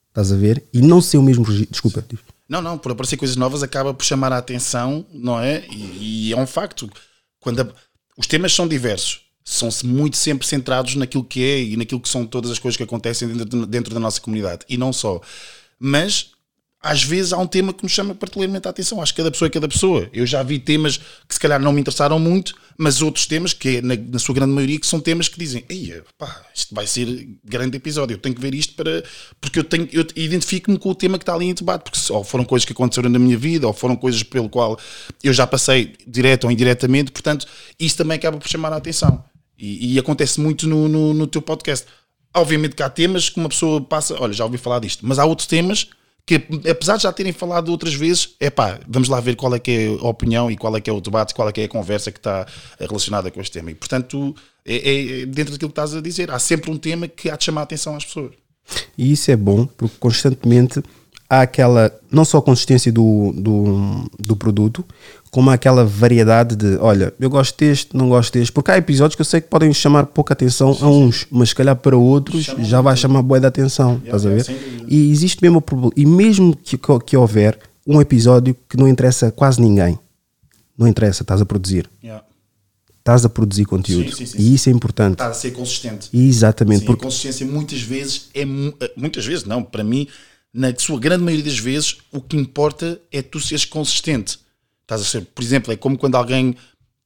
estás 0.10 0.34
a 0.34 0.36
ver? 0.36 0.62
E 0.74 0.82
não 0.82 1.02
ser 1.02 1.18
o 1.18 1.24
mesmo 1.24 1.46
registro. 1.46 1.72
Desculpa. 1.72 2.06
Não, 2.50 2.62
não, 2.62 2.78
por 2.78 2.92
aparecer 2.92 3.16
coisas 3.16 3.38
novas 3.38 3.64
acaba 3.64 3.94
por 3.94 4.04
chamar 4.04 4.34
a 4.34 4.38
atenção, 4.38 5.06
não 5.14 5.40
é? 5.40 5.66
E, 5.72 6.28
e 6.30 6.34
é 6.34 6.38
um 6.38 6.46
facto. 6.46 6.90
Quando 7.40 7.62
a- 7.62 7.74
os 8.18 8.28
temas 8.28 8.54
são 8.54 8.68
diversos, 8.68 9.22
são-se 9.46 9.86
muito 9.86 10.18
sempre 10.18 10.46
centrados 10.46 10.96
naquilo 10.96 11.24
que 11.24 11.42
é 11.42 11.62
e 11.64 11.78
naquilo 11.78 12.02
que 12.02 12.10
são 12.10 12.26
todas 12.26 12.52
as 12.52 12.60
coisas 12.60 12.76
que 12.76 12.84
acontecem 12.84 13.30
dentro, 13.30 13.46
de- 13.62 13.66
dentro 13.66 13.94
da 13.94 14.00
nossa 14.00 14.20
comunidade. 14.20 14.66
E 14.68 14.78
não 14.78 14.92
só. 14.92 15.22
Mas 15.80 16.32
às 16.82 17.04
vezes 17.04 17.34
há 17.34 17.38
um 17.38 17.48
tema 17.48 17.74
que 17.74 17.84
nos 17.84 17.92
chama 17.92 18.14
particularmente 18.14 18.68
a 18.68 18.72
atenção. 18.72 19.02
Acho 19.02 19.14
que 19.14 19.18
cada 19.18 19.32
pessoa 19.32 19.48
é 19.48 19.50
cada 19.50 19.68
pessoa. 19.68 20.10
Eu 20.14 20.26
já 20.26 20.44
vi 20.44 20.60
temas 20.60 20.98
que 20.98 21.34
se 21.34 21.40
calhar 21.40 21.60
não 21.60 21.72
me 21.74 21.82
interessaram 21.82 22.20
muito, 22.20 22.54
mas 22.78 23.02
outros 23.02 23.26
temas, 23.26 23.52
que 23.52 23.82
na, 23.82 23.96
na 23.96 24.20
sua 24.20 24.36
grande 24.36 24.54
maioria, 24.54 24.80
que 24.80 24.86
são 24.86 25.00
temas 25.00 25.28
que 25.28 25.40
dizem: 25.40 25.66
Ei, 25.68 26.02
isto 26.54 26.76
vai 26.76 26.86
ser 26.86 27.28
grande 27.44 27.78
episódio, 27.78 28.14
eu 28.14 28.20
tenho 28.20 28.36
que 28.36 28.42
ver 28.42 28.54
isto 28.54 28.76
para. 28.76 29.04
Porque 29.42 29.60
eu 29.60 29.64
tenho, 29.64 29.90
eu 29.92 30.06
identifico-me 30.16 30.78
com 30.78 30.90
o 30.90 30.96
tema 30.96 31.18
que 31.18 31.24
está 31.24 31.34
ali 31.34 31.46
em 31.46 31.54
debate, 31.54 31.84
porque 31.84 32.14
ou 32.14 32.24
foram 32.24 32.46
coisas 32.46 32.64
que 32.64 32.74
aconteceram 32.74 33.10
na 33.10 33.20
minha 33.20 33.38
vida, 33.38 33.66
ou 33.66 33.74
foram 33.74 33.96
coisas 33.96 34.22
pelo 34.22 34.48
qual 34.48 34.80
eu 35.24 35.34
já 35.34 35.48
passei 35.48 35.96
direto 36.06 36.44
ou 36.44 36.52
indiretamente, 36.52 37.12
portanto, 37.12 37.48
isso 37.80 37.98
também 37.98 38.18
acaba 38.18 38.38
por 38.38 38.48
chamar 38.48 38.72
a 38.72 38.78
atenção. 38.78 39.26
E, 39.58 39.96
e 39.96 40.00
acontece 40.00 40.40
muito 40.40 40.68
no, 40.68 40.88
no, 40.88 41.14
no 41.14 41.26
teu 41.26 41.42
podcast. 41.42 41.88
Obviamente 42.36 42.76
que 42.76 42.84
há 42.84 42.90
temas 42.90 43.30
que 43.30 43.40
uma 43.40 43.50
pessoa 43.50 43.82
passa, 43.82 44.16
olha, 44.22 44.32
já 44.32 44.46
ouvi 44.46 44.60
falar 44.60 44.78
disto, 44.80 45.06
mas 45.06 45.18
há 45.18 45.26
outros 45.26 45.48
temas 45.48 45.88
que, 46.28 46.36
apesar 46.70 46.98
de 46.98 47.04
já 47.04 47.14
terem 47.14 47.32
falado 47.32 47.70
outras 47.70 47.94
vezes, 47.94 48.36
é 48.38 48.50
pá, 48.50 48.82
vamos 48.86 49.08
lá 49.08 49.22
ver 49.22 49.38
qual 49.38 49.56
é 49.56 49.60
que 49.60 49.72
é 49.72 49.88
a 49.88 50.08
opinião 50.10 50.52
e 50.52 50.58
qual 50.58 50.76
é 50.76 50.82
que 50.82 50.90
é 50.90 50.94
o 50.94 51.00
debate, 51.00 51.34
qual 51.34 51.48
é 51.48 51.54
que 51.54 51.62
é 51.62 51.64
a 51.64 51.70
conversa 51.70 52.12
que 52.12 52.20
está 52.20 52.46
relacionada 52.78 53.32
com 53.32 53.40
este 53.40 53.54
tema. 53.54 53.72
E, 53.72 53.76
portanto, 53.76 54.36
é, 54.66 55.22
é 55.22 55.26
dentro 55.26 55.54
daquilo 55.54 55.70
que 55.70 55.80
estás 55.80 55.96
a 55.96 56.02
dizer, 56.02 56.30
há 56.30 56.38
sempre 56.38 56.70
um 56.70 56.78
tema 56.78 57.08
que 57.08 57.30
há 57.30 57.38
de 57.38 57.46
chamar 57.46 57.62
a 57.62 57.64
atenção 57.64 57.96
às 57.96 58.04
pessoas. 58.04 58.34
E 58.98 59.14
isso 59.14 59.32
é 59.32 59.38
bom 59.38 59.66
porque 59.66 59.96
constantemente 59.98 60.84
há 61.30 61.44
aquela, 61.44 61.98
não 62.12 62.26
só 62.26 62.40
a 62.40 62.42
consistência 62.42 62.92
do, 62.92 63.32
do, 63.32 64.12
do 64.20 64.36
produto, 64.36 64.84
como 65.38 65.52
aquela 65.52 65.86
variedade 65.86 66.56
de, 66.56 66.78
olha, 66.78 67.14
eu 67.20 67.30
gosto 67.30 67.56
deste, 67.60 67.96
não 67.96 68.10
gosto 68.10 68.34
deste, 68.34 68.52
porque 68.52 68.72
há 68.72 68.78
episódios 68.80 69.14
que 69.16 69.22
eu 69.22 69.26
sei 69.26 69.40
que 69.40 69.48
podem 69.48 69.72
chamar 69.72 70.08
pouca 70.08 70.34
atenção 70.34 70.76
a 70.82 70.90
uns, 70.90 71.28
mas 71.30 71.50
se 71.50 71.56
calhar 71.56 71.76
para 71.76 71.96
outros 71.96 72.46
Chama 72.46 72.64
já 72.64 72.82
vai 72.82 72.98
chamar 72.98 73.22
boa 73.22 73.40
de 73.40 73.46
atenção, 73.46 74.02
estás 74.04 74.26
a 74.26 74.30
ver? 74.30 74.48
E 74.88 75.12
existe 75.12 75.40
mesmo 75.44 75.60
o 75.60 75.62
problema, 75.62 75.94
e 75.96 76.08
mesmo 76.08 76.56
que, 76.56 76.76
que, 77.06 77.16
houver 77.16 77.60
um 77.86 78.02
episódio 78.02 78.58
que 78.68 78.76
não 78.78 78.88
interessa 78.88 79.28
a 79.28 79.32
quase 79.32 79.62
ninguém, 79.62 80.00
não 80.76 80.88
interessa, 80.88 81.22
estás 81.22 81.40
a 81.40 81.46
produzir, 81.46 81.88
Yeah. 82.04 82.26
estás 82.98 83.24
a 83.24 83.30
produzir 83.30 83.66
conteúdo, 83.66 84.10
Sim, 84.10 84.26
sim, 84.26 84.38
sim, 84.38 84.42
e 84.42 84.56
isso 84.56 84.70
é 84.70 84.72
importante. 84.72 85.14
Está 85.14 85.28
a 85.28 85.34
ser 85.36 85.52
consistente. 85.52 86.10
Exatamente, 86.12 86.80
Sim, 86.80 86.86
porque 86.88 87.04
a 87.04 87.06
consistência 87.06 87.46
muitas 87.46 87.80
vezes 87.80 88.30
é 88.34 88.42
eh, 88.42 88.92
muitas 88.98 89.24
vezes 89.24 89.46
não, 89.46 89.62
para 89.62 89.84
mim, 89.84 90.08
na 90.52 90.74
sua 90.76 91.00
grande 91.00 91.24
maioria 91.24 91.46
das 91.46 91.60
vezes, 91.60 91.98
o 92.12 92.22
que 92.22 92.36
importa 92.36 93.00
é 93.12 93.22
tu 93.22 93.40
seres 93.40 93.66
consistente. 93.66 94.47
Estás 94.88 95.02
a 95.02 95.04
ser, 95.04 95.26
por 95.36 95.44
exemplo, 95.44 95.74
é 95.74 95.76
como 95.76 95.98
quando 95.98 96.16
alguém 96.16 96.56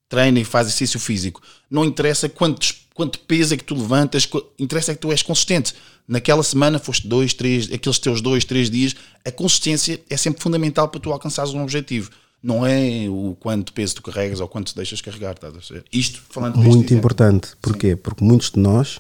treina 0.08 0.40
e 0.40 0.44
faz 0.44 0.68
exercício 0.68 1.00
físico. 1.00 1.42
Não 1.68 1.84
interessa 1.84 2.30
quantos, 2.30 2.86
quanto 2.94 3.18
peso 3.22 3.56
é 3.56 3.58
que 3.58 3.64
tu 3.64 3.74
levantas, 3.74 4.30
interessa 4.60 4.92
é 4.92 4.96
que 4.96 5.02
tu 5.02 5.12
és 5.12 5.24
consistente. 5.24 5.74
Naquela 6.08 6.44
semana 6.44 6.78
foste 6.78 7.08
dois, 7.08 7.34
três, 7.34 7.72
aqueles 7.74 7.98
teus 7.98 8.22
dois, 8.22 8.46
três 8.46 8.70
dias, 8.70 8.96
a 9.26 9.32
consistência 9.32 10.00
é 10.12 10.16
sempre 10.16 10.44
fundamental 10.44 10.90
para 10.90 11.00
tu 11.00 11.12
alcançares 11.12 11.56
um 11.56 11.64
objetivo. 11.64 12.12
Não 12.44 12.64
é 12.64 13.08
o 13.10 13.36
quanto 13.40 13.74
peso 13.74 13.96
tu 13.96 14.04
carregas 14.04 14.40
ou 14.40 14.48
quanto 14.48 14.76
deixas 14.76 15.02
carregar, 15.02 15.34
estás 15.34 15.56
a 15.56 15.62
ser. 15.62 15.84
Isto 15.92 16.22
falando 16.30 16.54
deste 16.58 16.68
muito 16.68 16.86
exemplo. 16.86 16.98
importante. 16.98 17.50
Porquê? 17.60 17.96
Porque 17.96 18.24
muitos 18.24 18.52
de 18.52 18.60
nós 18.60 19.00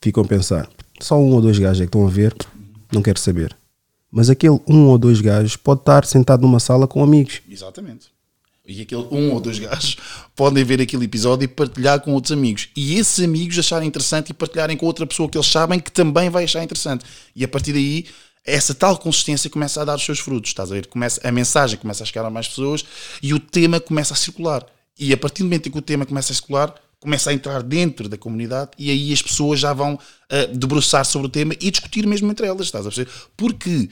ficam 0.00 0.22
a 0.22 0.26
pensar, 0.26 0.70
só 1.00 1.18
um 1.18 1.32
ou 1.32 1.42
dois 1.42 1.58
gajos 1.58 1.82
é 1.82 1.84
que 1.84 1.88
estão 1.88 2.06
a 2.06 2.10
ver, 2.10 2.34
não 2.90 3.02
quero 3.02 3.18
saber. 3.18 3.54
Mas 4.10 4.30
aquele 4.30 4.58
um 4.66 4.86
ou 4.86 4.96
dois 4.96 5.20
gajos 5.20 5.56
pode 5.56 5.80
estar 5.80 6.06
sentado 6.06 6.42
numa 6.42 6.60
sala 6.60 6.86
com 6.86 7.02
amigos. 7.02 7.42
Exatamente. 7.48 8.12
E 8.64 8.82
aquele 8.82 9.06
um 9.10 9.32
ou 9.32 9.40
dois 9.40 9.58
gajos 9.58 9.96
podem 10.36 10.62
ver 10.62 10.80
aquele 10.80 11.04
episódio 11.04 11.44
e 11.44 11.48
partilhar 11.48 12.00
com 12.00 12.12
outros 12.12 12.32
amigos. 12.32 12.68
E 12.76 12.96
esses 12.96 13.24
amigos 13.24 13.58
acharem 13.58 13.88
interessante 13.88 14.30
e 14.30 14.34
partilharem 14.34 14.76
com 14.76 14.86
outra 14.86 15.06
pessoa 15.06 15.28
que 15.28 15.36
eles 15.36 15.48
sabem 15.48 15.80
que 15.80 15.90
também 15.90 16.30
vai 16.30 16.44
achar 16.44 16.62
interessante. 16.62 17.04
E 17.34 17.44
a 17.44 17.48
partir 17.48 17.72
daí, 17.72 18.06
essa 18.44 18.74
tal 18.74 18.96
consistência 18.98 19.50
começa 19.50 19.80
a 19.82 19.84
dar 19.84 19.96
os 19.96 20.04
seus 20.04 20.20
frutos. 20.20 20.50
Estás 20.50 20.70
a 20.70 20.74
ver? 20.74 20.86
Começa, 20.86 21.20
a 21.26 21.32
mensagem 21.32 21.78
começa 21.78 22.02
a 22.02 22.06
chegar 22.06 22.24
a 22.24 22.30
mais 22.30 22.48
pessoas 22.48 22.84
e 23.20 23.34
o 23.34 23.40
tema 23.40 23.80
começa 23.80 24.14
a 24.14 24.16
circular. 24.16 24.64
E 24.98 25.12
a 25.12 25.16
partir 25.16 25.42
do 25.42 25.46
momento 25.46 25.68
em 25.68 25.72
que 25.72 25.78
o 25.78 25.82
tema 25.82 26.06
começa 26.06 26.32
a 26.32 26.34
circular, 26.34 26.74
começa 27.00 27.30
a 27.30 27.32
entrar 27.32 27.62
dentro 27.64 28.08
da 28.08 28.16
comunidade 28.16 28.70
e 28.78 28.90
aí 28.90 29.12
as 29.12 29.20
pessoas 29.20 29.58
já 29.58 29.72
vão 29.72 29.98
ah, 30.30 30.46
debruçar 30.52 31.04
sobre 31.04 31.26
o 31.26 31.30
tema 31.30 31.52
e 31.60 31.70
discutir 31.70 32.06
mesmo 32.06 32.30
entre 32.30 32.46
elas. 32.46 32.66
Estás 32.66 32.86
a 32.86 32.90
perceber? 32.90 33.10
Porque 33.36 33.88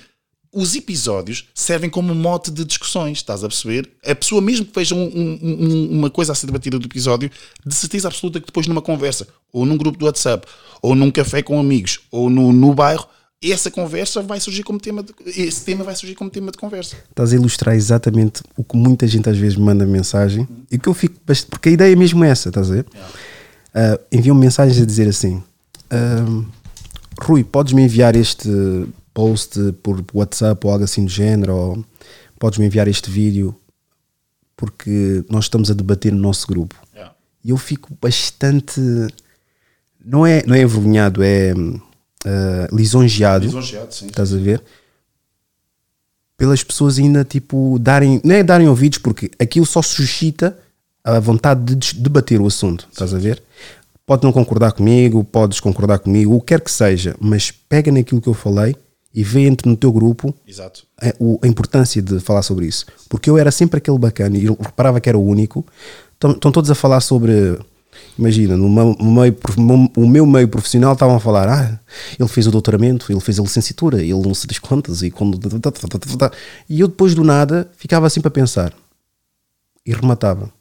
os 0.52 0.74
episódios 0.74 1.48
servem 1.54 1.88
como 1.88 2.14
mote 2.14 2.50
de 2.50 2.64
discussões, 2.64 3.18
estás 3.18 3.44
a 3.44 3.48
perceber? 3.48 3.88
A 4.04 4.14
pessoa, 4.14 4.40
mesmo 4.40 4.66
que 4.66 4.72
veja 4.74 4.94
um- 4.94 5.04
um- 5.04 5.38
um- 5.42 5.98
uma 5.98 6.10
coisa 6.10 6.32
a 6.32 6.34
ser 6.34 6.46
debatida 6.46 6.78
do 6.78 6.86
episódio, 6.86 7.30
de 7.64 7.74
certeza 7.74 8.08
absoluta 8.08 8.40
que 8.40 8.46
depois 8.46 8.66
numa 8.66 8.82
conversa, 8.82 9.28
ou 9.52 9.64
num 9.64 9.76
grupo 9.76 9.96
do 9.98 10.06
WhatsApp, 10.06 10.46
ou 10.82 10.94
num 10.94 11.10
café 11.10 11.42
com 11.42 11.58
amigos, 11.60 12.00
ou 12.10 12.28
no, 12.28 12.52
no 12.52 12.74
bairro, 12.74 13.06
essa 13.42 13.70
conversa 13.70 14.20
vai 14.22 14.38
surgir 14.40 14.62
como 14.64 14.78
tema 14.78 15.02
de, 15.02 15.14
esse 15.24 15.64
tema 15.64 15.82
vai 15.84 15.94
surgir 15.94 16.14
como 16.14 16.28
tema 16.28 16.50
de 16.50 16.58
conversa. 16.58 16.96
Estás 17.08 17.32
a 17.32 17.36
ilustrar 17.36 17.74
exatamente 17.74 18.42
o 18.56 18.62
que 18.64 18.76
muita 18.76 19.06
gente 19.06 19.30
às 19.30 19.38
vezes 19.38 19.56
me 19.56 19.64
manda 19.64 19.86
mensagem 19.86 20.46
e 20.70 20.78
que 20.78 20.88
eu 20.88 20.92
fico 20.94 21.14
bastante. 21.26 21.48
Porque 21.50 21.68
a 21.70 21.72
ideia 21.72 21.92
é 21.92 21.96
mesmo 21.96 22.22
essa, 22.22 22.48
estás 22.50 22.70
a 22.70 22.74
ver? 22.74 22.86
Ah, 23.72 23.98
enviam-me 24.12 24.40
mensagens 24.42 24.78
a 24.82 24.84
dizer 24.84 25.08
assim: 25.08 25.42
ah, 25.90 26.42
Rui, 27.22 27.42
podes-me 27.44 27.82
enviar 27.82 28.14
este 28.14 28.48
post 29.20 29.58
por 29.82 30.02
WhatsApp 30.14 30.66
ou 30.66 30.72
algo 30.72 30.84
assim 30.84 31.04
do 31.04 31.10
género? 31.10 31.54
Ou 31.54 31.84
podes-me 32.38 32.64
enviar 32.64 32.88
este 32.88 33.10
vídeo? 33.10 33.54
Porque 34.56 35.22
nós 35.28 35.44
estamos 35.44 35.70
a 35.70 35.74
debater 35.74 36.10
no 36.10 36.20
nosso 36.20 36.46
grupo. 36.46 36.74
Yeah. 36.94 37.14
E 37.44 37.50
eu 37.50 37.58
fico 37.58 37.90
bastante. 38.00 38.80
Não 40.02 40.26
é, 40.26 40.42
não 40.46 40.54
é 40.54 40.62
envergonhado, 40.62 41.22
é 41.22 41.52
ah, 42.24 42.68
lisonjeado. 42.72 43.44
Lisonjeado, 43.44 43.94
sim. 43.94 44.06
Estás 44.06 44.32
a 44.32 44.38
ver? 44.38 44.62
Pelas 46.38 46.64
pessoas 46.64 46.98
ainda 46.98 47.22
tipo 47.22 47.78
darem, 47.78 48.22
não 48.24 48.34
é 48.34 48.42
darem 48.42 48.68
ouvidos, 48.68 48.96
porque 48.96 49.30
aquilo 49.38 49.66
só 49.66 49.82
suscita 49.82 50.58
a 51.04 51.20
vontade 51.20 51.74
de 51.74 51.94
debater 51.96 52.40
o 52.40 52.46
assunto. 52.46 52.88
Estás 52.90 53.12
a 53.12 53.18
ver? 53.18 53.42
Pode 54.06 54.24
não 54.24 54.32
concordar 54.32 54.72
comigo, 54.72 55.22
podes 55.22 55.60
concordar 55.60 55.98
comigo, 55.98 56.34
o 56.34 56.40
que 56.40 56.46
quer 56.48 56.60
que 56.62 56.70
seja, 56.70 57.14
mas 57.20 57.50
pega 57.50 57.92
naquilo 57.92 58.22
que 58.22 58.28
eu 58.28 58.34
falei 58.34 58.74
e 59.12 59.24
vê 59.24 59.40
entre 59.46 59.68
no 59.68 59.76
teu 59.76 59.92
grupo 59.92 60.34
Exato. 60.46 60.84
a, 61.00 61.12
o- 61.18 61.38
a 61.42 61.46
importância 61.46 62.00
de 62.00 62.20
falar 62.20 62.42
sobre 62.42 62.66
isso. 62.66 62.86
Porque 63.08 63.28
eu 63.28 63.36
era 63.36 63.50
sempre 63.50 63.78
aquele 63.78 63.98
bacana 63.98 64.36
e 64.38 64.44
eu 64.46 64.56
reparava 64.60 65.00
que 65.00 65.08
era 65.08 65.18
o 65.18 65.24
único. 65.26 65.64
Estão 66.14 66.30
estão 66.32 66.52
todos 66.52 66.70
a 66.70 66.74
falar 66.74 67.00
sobre. 67.00 67.58
Imagina, 68.18 68.56
no 68.56 68.68
meio, 68.68 69.36
o 69.96 70.06
meu 70.06 70.24
meio 70.26 70.46
profissional 70.48 70.92
estavam 70.92 71.16
a 71.16 71.20
falar: 71.20 71.48
ah, 71.48 71.80
ele 72.18 72.28
fez 72.28 72.46
o 72.46 72.50
doutoramento, 72.50 73.10
ele 73.10 73.20
fez 73.20 73.38
a 73.38 73.42
licenciatura, 73.42 74.00
ele 74.00 74.12
não 74.14 74.34
se 74.34 74.46
diz 74.46 74.58
quantas, 74.58 75.02
e 75.02 75.10
quando. 75.10 75.38
E 76.68 76.80
eu 76.80 76.88
depois 76.88 77.14
do 77.14 77.24
nada 77.24 77.70
ficava 77.76 78.06
assim 78.06 78.20
para 78.20 78.30
pensar 78.30 78.72
e 79.84 79.92
rematava: 79.92 80.52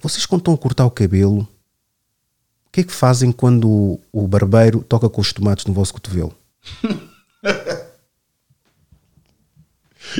vocês 0.00 0.24
quando 0.26 0.42
estão 0.42 0.54
a 0.54 0.58
cortar 0.58 0.84
o 0.86 0.90
cabelo, 0.90 1.40
o 2.66 2.70
que 2.70 2.80
é 2.80 2.84
que 2.84 2.92
fazem 2.92 3.32
quando 3.32 3.98
o 4.12 4.28
barbeiro 4.28 4.80
toca 4.88 5.08
com 5.08 5.20
os 5.20 5.32
tomates 5.32 5.64
no 5.66 5.72
vosso 5.74 5.92
cotovelo? 5.94 6.32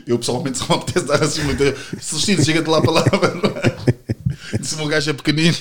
Eu 0.07 0.19
pessoalmente 0.19 0.59
só 0.59 0.67
me 0.69 0.75
apetece 0.83 1.07
dar 1.07 1.23
assim 1.23 1.43
muito. 1.43 1.63
Celestino, 2.01 2.45
chega-te 2.45 2.69
lá 2.69 2.79
a 2.79 2.83
palavra. 2.83 3.33
Se 4.63 4.75
o 4.75 4.79
meu 4.79 4.89
gajo 4.89 5.11
é 5.11 5.13
pequenino. 5.13 5.57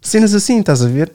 cenas 0.00 0.34
assim, 0.34 0.60
estás 0.60 0.82
a 0.82 0.88
ver? 0.88 1.12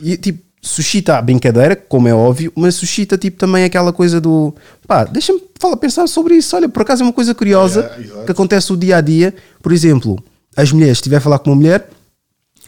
E 0.00 0.16
tipo, 0.16 0.42
suscita 0.60 1.16
a 1.16 1.22
brincadeira, 1.22 1.76
como 1.76 2.08
é 2.08 2.14
óbvio, 2.14 2.52
mas 2.56 2.74
suscita 2.74 3.16
tipo 3.16 3.38
também 3.38 3.64
aquela 3.64 3.92
coisa 3.92 4.20
do 4.20 4.54
pá, 4.86 5.04
deixa-me 5.04 5.40
falar, 5.60 5.76
pensar 5.76 6.06
sobre 6.06 6.34
isso. 6.36 6.56
Olha, 6.56 6.68
por 6.68 6.82
acaso 6.82 7.02
é 7.02 7.06
uma 7.06 7.12
coisa 7.12 7.34
curiosa 7.34 7.80
Yeah, 7.98 8.24
que 8.24 8.32
acontece 8.32 8.72
o 8.72 8.76
dia 8.76 8.96
a 8.96 9.00
dia. 9.00 9.34
Por 9.62 9.72
exemplo, 9.72 10.22
as 10.56 10.72
mulheres, 10.72 10.98
se 10.98 11.02
estiver 11.02 11.16
a 11.16 11.20
falar 11.20 11.38
com 11.38 11.50
uma 11.50 11.56
mulher, 11.56 11.88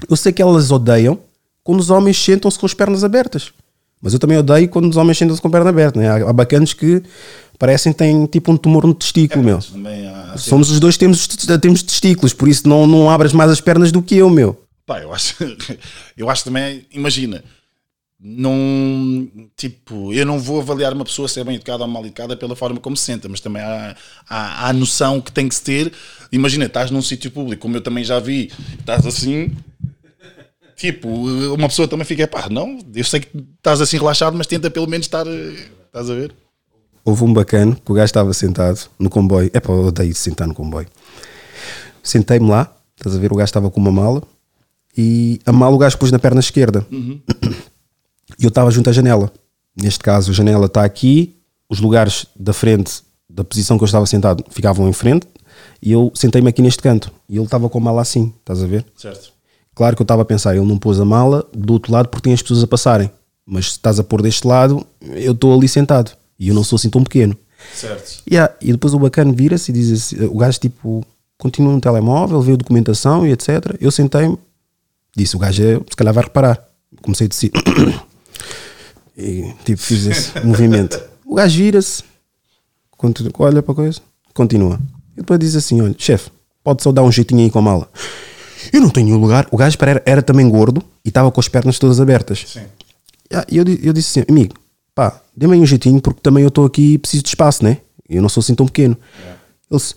eu 0.09 0.17
sei 0.17 0.33
que 0.33 0.41
elas 0.41 0.71
odeiam 0.71 1.19
quando 1.65 1.81
os 1.81 1.91
homens 1.91 2.23
sentam-se 2.23 2.59
com 2.59 2.67
as 2.67 2.75
pernas 2.75 3.05
abertas. 3.05 3.53
Mas 4.00 4.12
eu 4.12 4.19
também 4.19 4.38
odeio 4.38 4.69
quando 4.69 4.88
os 4.88 4.97
homens 4.97 5.19
sentam-se 5.19 5.40
com 5.43 5.49
a 5.49 5.50
perna 5.50 5.71
aberta. 5.71 5.99
Né? 5.99 6.09
Há, 6.09 6.31
há 6.31 6.33
bacanos 6.33 6.73
que 6.73 7.02
parecem 7.59 7.93
que 7.93 7.99
têm 7.99 8.26
tipo 8.26 8.52
um 8.52 8.57
tumor 8.57 8.87
no 8.87 8.95
testículo, 8.95 9.43
meu. 9.45 9.59
Também 9.59 10.07
há- 10.07 10.33
há 10.35 10.38
Somos 10.38 10.71
os 10.71 10.78
dois 10.78 10.97
temos, 10.97 11.26
temos 11.61 11.83
testículos, 11.83 12.33
por 12.33 12.49
isso 12.49 12.69
não, 12.69 12.87
não 12.87 13.11
abras 13.11 13.33
mais 13.33 13.50
as 13.50 13.61
pernas 13.61 13.90
do 13.90 14.00
que 14.02 14.14
eu, 14.17 14.31
meu. 14.31 14.61
Pá, 14.87 15.00
eu 15.00 15.12
acho, 15.12 15.35
eu 16.17 16.31
acho 16.31 16.45
também, 16.45 16.87
imagina, 16.93 17.43
não, 18.21 19.28
tipo, 19.57 20.12
eu 20.12 20.26
não 20.26 20.38
vou 20.40 20.61
avaliar 20.61 20.93
uma 20.93 21.05
pessoa 21.05 21.28
se 21.28 21.38
é 21.40 21.45
bem 21.45 21.55
educada 21.57 21.85
ou 21.85 21.88
mal 21.88 22.05
educada 22.05 22.37
pela 22.37 22.57
forma 22.57 22.81
como 22.81 22.97
se 22.97 23.05
senta, 23.05 23.28
mas 23.28 23.40
também 23.40 23.62
há, 23.62 23.95
há, 24.28 24.64
há 24.64 24.69
a 24.69 24.73
noção 24.73 25.21
que 25.21 25.31
tem 25.31 25.49
que 25.49 25.55
se 25.55 25.62
ter. 25.62 25.93
Imagina, 26.33 26.64
estás 26.67 26.90
num 26.90 27.00
sítio 27.02 27.31
público, 27.31 27.62
como 27.62 27.76
eu 27.76 27.81
também 27.81 28.02
já 28.02 28.19
vi, 28.19 28.50
estás 28.78 29.07
assim, 29.07 29.52
tipo, 30.78 31.08
uma 31.08 31.68
pessoa 31.68 31.88
também 31.88 32.06
fica, 32.06 32.26
pá, 32.26 32.49
não, 32.49 32.78
eu 32.94 33.04
sei 33.04 33.20
que 33.20 33.47
estás 33.56 33.80
assim 33.80 33.99
relaxado, 33.99 34.37
mas 34.37 34.47
tenta 34.47 34.70
pelo 34.70 34.87
menos 34.87 35.06
estar, 35.06 35.26
eh, 35.26 35.54
estás 35.87 36.08
a 36.08 36.14
ver? 36.14 36.32
Houve 37.04 37.25
um 37.25 37.32
bacana 37.32 37.76
que 37.85 37.90
o 37.90 37.94
gajo 37.94 38.06
estava 38.06 38.32
sentado 38.32 38.88
no 38.99 39.11
comboio. 39.11 39.50
É 39.52 39.61
pá, 39.61 39.73
eu 39.73 39.87
odeio 39.87 40.12
de 40.12 40.18
sentar 40.18 40.47
no 40.47 40.54
comboio. 40.54 40.87
Sentei-me 42.02 42.49
lá, 42.49 42.73
estás 42.97 43.16
a 43.16 43.18
ver? 43.18 43.32
O 43.32 43.37
gajo 43.37 43.49
estava 43.49 43.70
com 43.70 43.80
uma 43.80 43.90
mala 43.90 44.23
e 44.97 45.40
a 45.44 45.52
mala 45.52 45.75
o 45.75 45.78
gajo 45.78 45.99
pôs 45.99 46.12
na 46.12 46.18
perna 46.18 46.40
esquerda. 46.40 46.87
E 48.38 48.44
eu 48.44 48.49
estava 48.49 48.70
junto 48.70 48.90
à 48.90 48.92
janela. 48.92 49.32
Neste 49.75 50.00
caso, 50.00 50.30
a 50.30 50.35
janela 50.35 50.66
está 50.66 50.85
aqui, 50.85 51.37
os 51.68 51.80
lugares 51.80 52.26
da 52.37 52.52
frente, 52.52 53.02
da 53.28 53.42
posição 53.42 53.78
que 53.78 53.85
eu 53.85 53.87
estava 53.87 54.06
sentado, 54.06 54.44
ficavam 54.50 54.88
em 54.88 54.92
frente 54.92 55.26
e 55.80 55.92
eu 55.92 56.12
sentei-me 56.14 56.49
aqui 56.49 56.62
neste 56.62 56.82
canto. 56.82 57.11
E 57.28 57.37
ele 57.37 57.44
estava 57.44 57.68
com 57.68 57.78
a 57.78 57.80
mala 57.80 58.02
assim, 58.02 58.35
estás 58.40 58.62
a 58.62 58.66
ver? 58.66 58.85
Certo. 58.97 59.32
Claro 59.78 59.94
que 59.94 60.02
eu 60.02 60.04
estava 60.04 60.23
a 60.23 60.25
pensar, 60.25 60.56
ele 60.56 60.66
não 60.66 60.76
pôs 60.76 60.99
a 60.99 61.04
mala 61.04 61.47
do 61.52 61.75
outro 61.75 61.92
lado 61.92 62.08
porque 62.08 62.25
tem 62.25 62.32
as 62.32 62.42
pessoas 62.42 62.64
a 62.64 62.66
passarem. 62.66 63.08
Mas 63.47 63.66
se 63.66 63.70
estás 63.70 64.00
a 64.00 64.02
pôr 64.02 64.20
deste 64.20 64.44
lado, 64.44 64.85
eu 65.00 65.30
estou 65.30 65.56
ali 65.56 65.68
sentado. 65.68 66.11
E 66.37 66.49
eu 66.49 66.54
não 66.54 66.64
sou 66.64 66.75
assim 66.75 66.90
tão 66.90 67.04
pequeno. 67.04 67.37
Certo. 67.73 68.25
Yeah, 68.28 68.52
E 68.61 68.73
depois 68.73 68.92
o 68.92 68.99
bacana 68.99 69.32
vira-se 69.32 69.70
e 69.70 69.75
diz 69.75 69.92
assim, 69.92 70.25
o 70.25 70.37
gajo 70.37 70.58
tipo, 70.58 71.06
continua 71.38 71.73
no 71.73 71.80
telemóvel, 71.80 72.40
vê 72.42 72.54
a 72.54 72.56
documentação 72.56 73.25
e 73.25 73.30
etc. 73.30 73.76
Eu 73.80 73.92
sentei-me, 73.92 74.37
disse, 75.16 75.37
o 75.37 75.38
gajo 75.38 75.62
é, 75.62 75.75
se 75.75 75.97
calhar 75.97 76.12
vai 76.12 76.25
reparar. 76.25 76.61
Comecei 77.00 77.26
a 77.26 77.28
dizer, 77.28 77.52
e 79.16 79.54
tipo, 79.64 79.80
fiz 79.80 80.06
esse 80.06 80.32
movimento. 80.44 81.00
O 81.25 81.37
gajo 81.37 81.56
vira-se, 81.56 82.02
olha 83.38 83.62
para 83.62 83.73
a 83.73 83.76
coisa, 83.76 84.00
continua. 84.35 84.80
E 85.12 85.18
depois 85.18 85.38
diz 85.38 85.54
assim, 85.54 85.80
olha, 85.80 85.94
chefe, 85.97 86.32
pode 86.64 86.82
só 86.82 86.90
dar 86.90 87.04
um 87.04 87.12
jeitinho 87.12 87.44
aí 87.44 87.50
com 87.50 87.61
a 87.61 87.62
mala. 87.62 87.88
Eu 88.73 88.81
não 88.81 88.91
tenho 88.91 89.17
lugar. 89.19 89.47
O 89.50 89.57
gajo 89.57 89.77
era, 89.81 90.03
era 90.07 90.23
também 90.23 90.49
gordo 90.49 90.83
e 91.05 91.09
estava 91.09 91.31
com 91.31 91.41
as 91.41 91.49
pernas 91.49 91.79
todas 91.79 92.00
abertas. 92.00 92.45
Sim. 92.47 92.65
Ah, 93.33 93.45
E 93.50 93.57
eu, 93.57 93.65
eu 93.83 93.93
disse 93.93 94.21
assim, 94.21 94.31
amigo, 94.31 94.55
pá, 94.95 95.21
dê-me 95.37 95.55
aí 95.55 95.61
um 95.61 95.67
jeitinho 95.67 96.00
porque 96.00 96.21
também 96.21 96.43
eu 96.43 96.49
estou 96.49 96.65
aqui 96.67 96.95
e 96.95 96.99
preciso 96.99 97.23
de 97.23 97.29
espaço, 97.29 97.62
né? 97.65 97.79
Eu 98.09 98.23
não 98.23 98.29
sou 98.29 98.41
assim 98.41 98.55
tão 98.55 98.67
pequeno. 98.67 98.97
Ele 99.71 99.79
disse, 99.79 99.95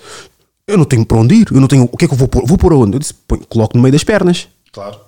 eu 0.68 0.78
não 0.78 0.86
tenho 0.86 1.06
para 1.06 1.18
onde 1.18 1.36
ir, 1.36 1.48
eu 1.52 1.60
não 1.62 1.68
tenho, 1.68 1.84
o 1.92 1.98
que 1.98 2.06
é 2.06 2.08
que 2.08 2.14
eu 2.14 2.18
vou 2.18 2.28
pôr? 2.28 2.46
Vou 2.46 2.58
pôr 2.58 2.74
aonde? 2.74 2.96
Eu 2.96 3.00
disse, 3.00 3.14
coloco 3.50 3.76
no 3.76 3.82
meio 3.82 3.94
das 3.94 4.04
pernas. 4.04 4.48
Claro. 4.72 5.00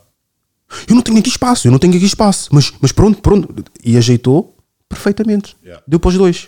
Eu 0.87 0.95
não 0.95 1.01
tenho 1.03 1.19
aqui 1.19 1.29
espaço, 1.29 1.67
eu 1.67 1.71
não 1.71 1.77
tenho 1.79 1.95
aqui 1.95 2.05
espaço. 2.05 2.49
Mas, 2.51 2.73
mas 2.81 2.91
pronto, 2.91 3.21
pronto. 3.21 3.53
E 3.83 3.95
ajeitou 3.97 4.55
perfeitamente. 4.89 5.55
Yeah. 5.63 5.83
Deu 5.87 5.99
para 5.99 6.09
os 6.09 6.17
dois. 6.17 6.47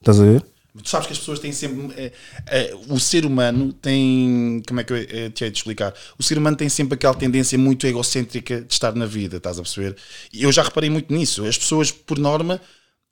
Estás 0.00 0.20
a 0.20 0.24
ver? 0.24 0.44
Tu 0.80 0.88
sabes 0.88 1.06
que 1.06 1.12
as 1.12 1.18
pessoas 1.18 1.38
têm 1.38 1.52
sempre. 1.52 1.92
é, 1.96 2.12
é, 2.46 2.74
o 2.88 2.98
ser 2.98 3.26
humano 3.26 3.72
tem. 3.74 4.62
Como 4.66 4.80
é 4.80 4.84
que 4.84 4.92
eu 4.92 4.96
é, 4.96 5.28
te 5.28 5.44
hei 5.44 5.50
de 5.50 5.58
explicar? 5.58 5.92
O 6.18 6.22
ser 6.22 6.38
humano 6.38 6.56
tem 6.56 6.68
sempre 6.68 6.94
aquela 6.94 7.14
tendência 7.14 7.58
muito 7.58 7.86
egocêntrica 7.86 8.62
de 8.62 8.72
estar 8.72 8.94
na 8.94 9.04
vida, 9.04 9.36
estás 9.36 9.58
a 9.58 9.62
perceber? 9.62 9.96
E 10.32 10.42
eu 10.42 10.50
já 10.50 10.62
reparei 10.62 10.88
muito 10.88 11.12
nisso. 11.12 11.44
As 11.44 11.58
pessoas, 11.58 11.90
por 11.90 12.18
norma, 12.18 12.58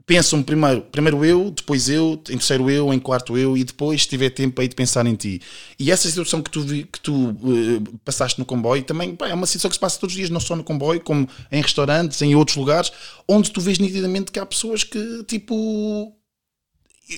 pensam 0.06 0.42
primeiro, 0.42 0.80
primeiro 0.82 1.24
eu, 1.24 1.50
depois 1.50 1.88
eu, 1.88 2.14
em 2.30 2.38
terceiro 2.38 2.70
eu, 2.70 2.92
em 2.94 2.98
quarto 2.98 3.36
eu, 3.36 3.56
e 3.56 3.62
depois, 3.62 4.02
se 4.02 4.08
tiver 4.08 4.30
tempo 4.30 4.60
aí 4.60 4.66
de 4.66 4.74
pensar 4.74 5.06
em 5.06 5.14
ti. 5.14 5.42
E 5.78 5.90
essa 5.90 6.08
situação 6.08 6.42
que 6.42 6.50
tu, 6.50 6.64
que 6.64 7.00
tu 7.00 7.30
eh, 7.30 7.90
passaste 8.04 8.38
no 8.38 8.46
comboio 8.46 8.82
também 8.82 9.14
pá, 9.14 9.28
é 9.28 9.34
uma 9.34 9.46
situação 9.46 9.68
que 9.68 9.76
se 9.76 9.80
passa 9.80 10.00
todos 10.00 10.14
os 10.14 10.16
dias, 10.16 10.30
não 10.30 10.40
só 10.40 10.56
no 10.56 10.64
comboio, 10.64 11.00
como 11.00 11.28
em 11.52 11.60
restaurantes, 11.62 12.20
em 12.22 12.34
outros 12.34 12.56
lugares, 12.56 12.90
onde 13.28 13.50
tu 13.50 13.60
vês 13.60 13.78
nitidamente 13.78 14.32
que 14.32 14.40
há 14.40 14.46
pessoas 14.46 14.82
que, 14.82 15.24
tipo, 15.24 16.12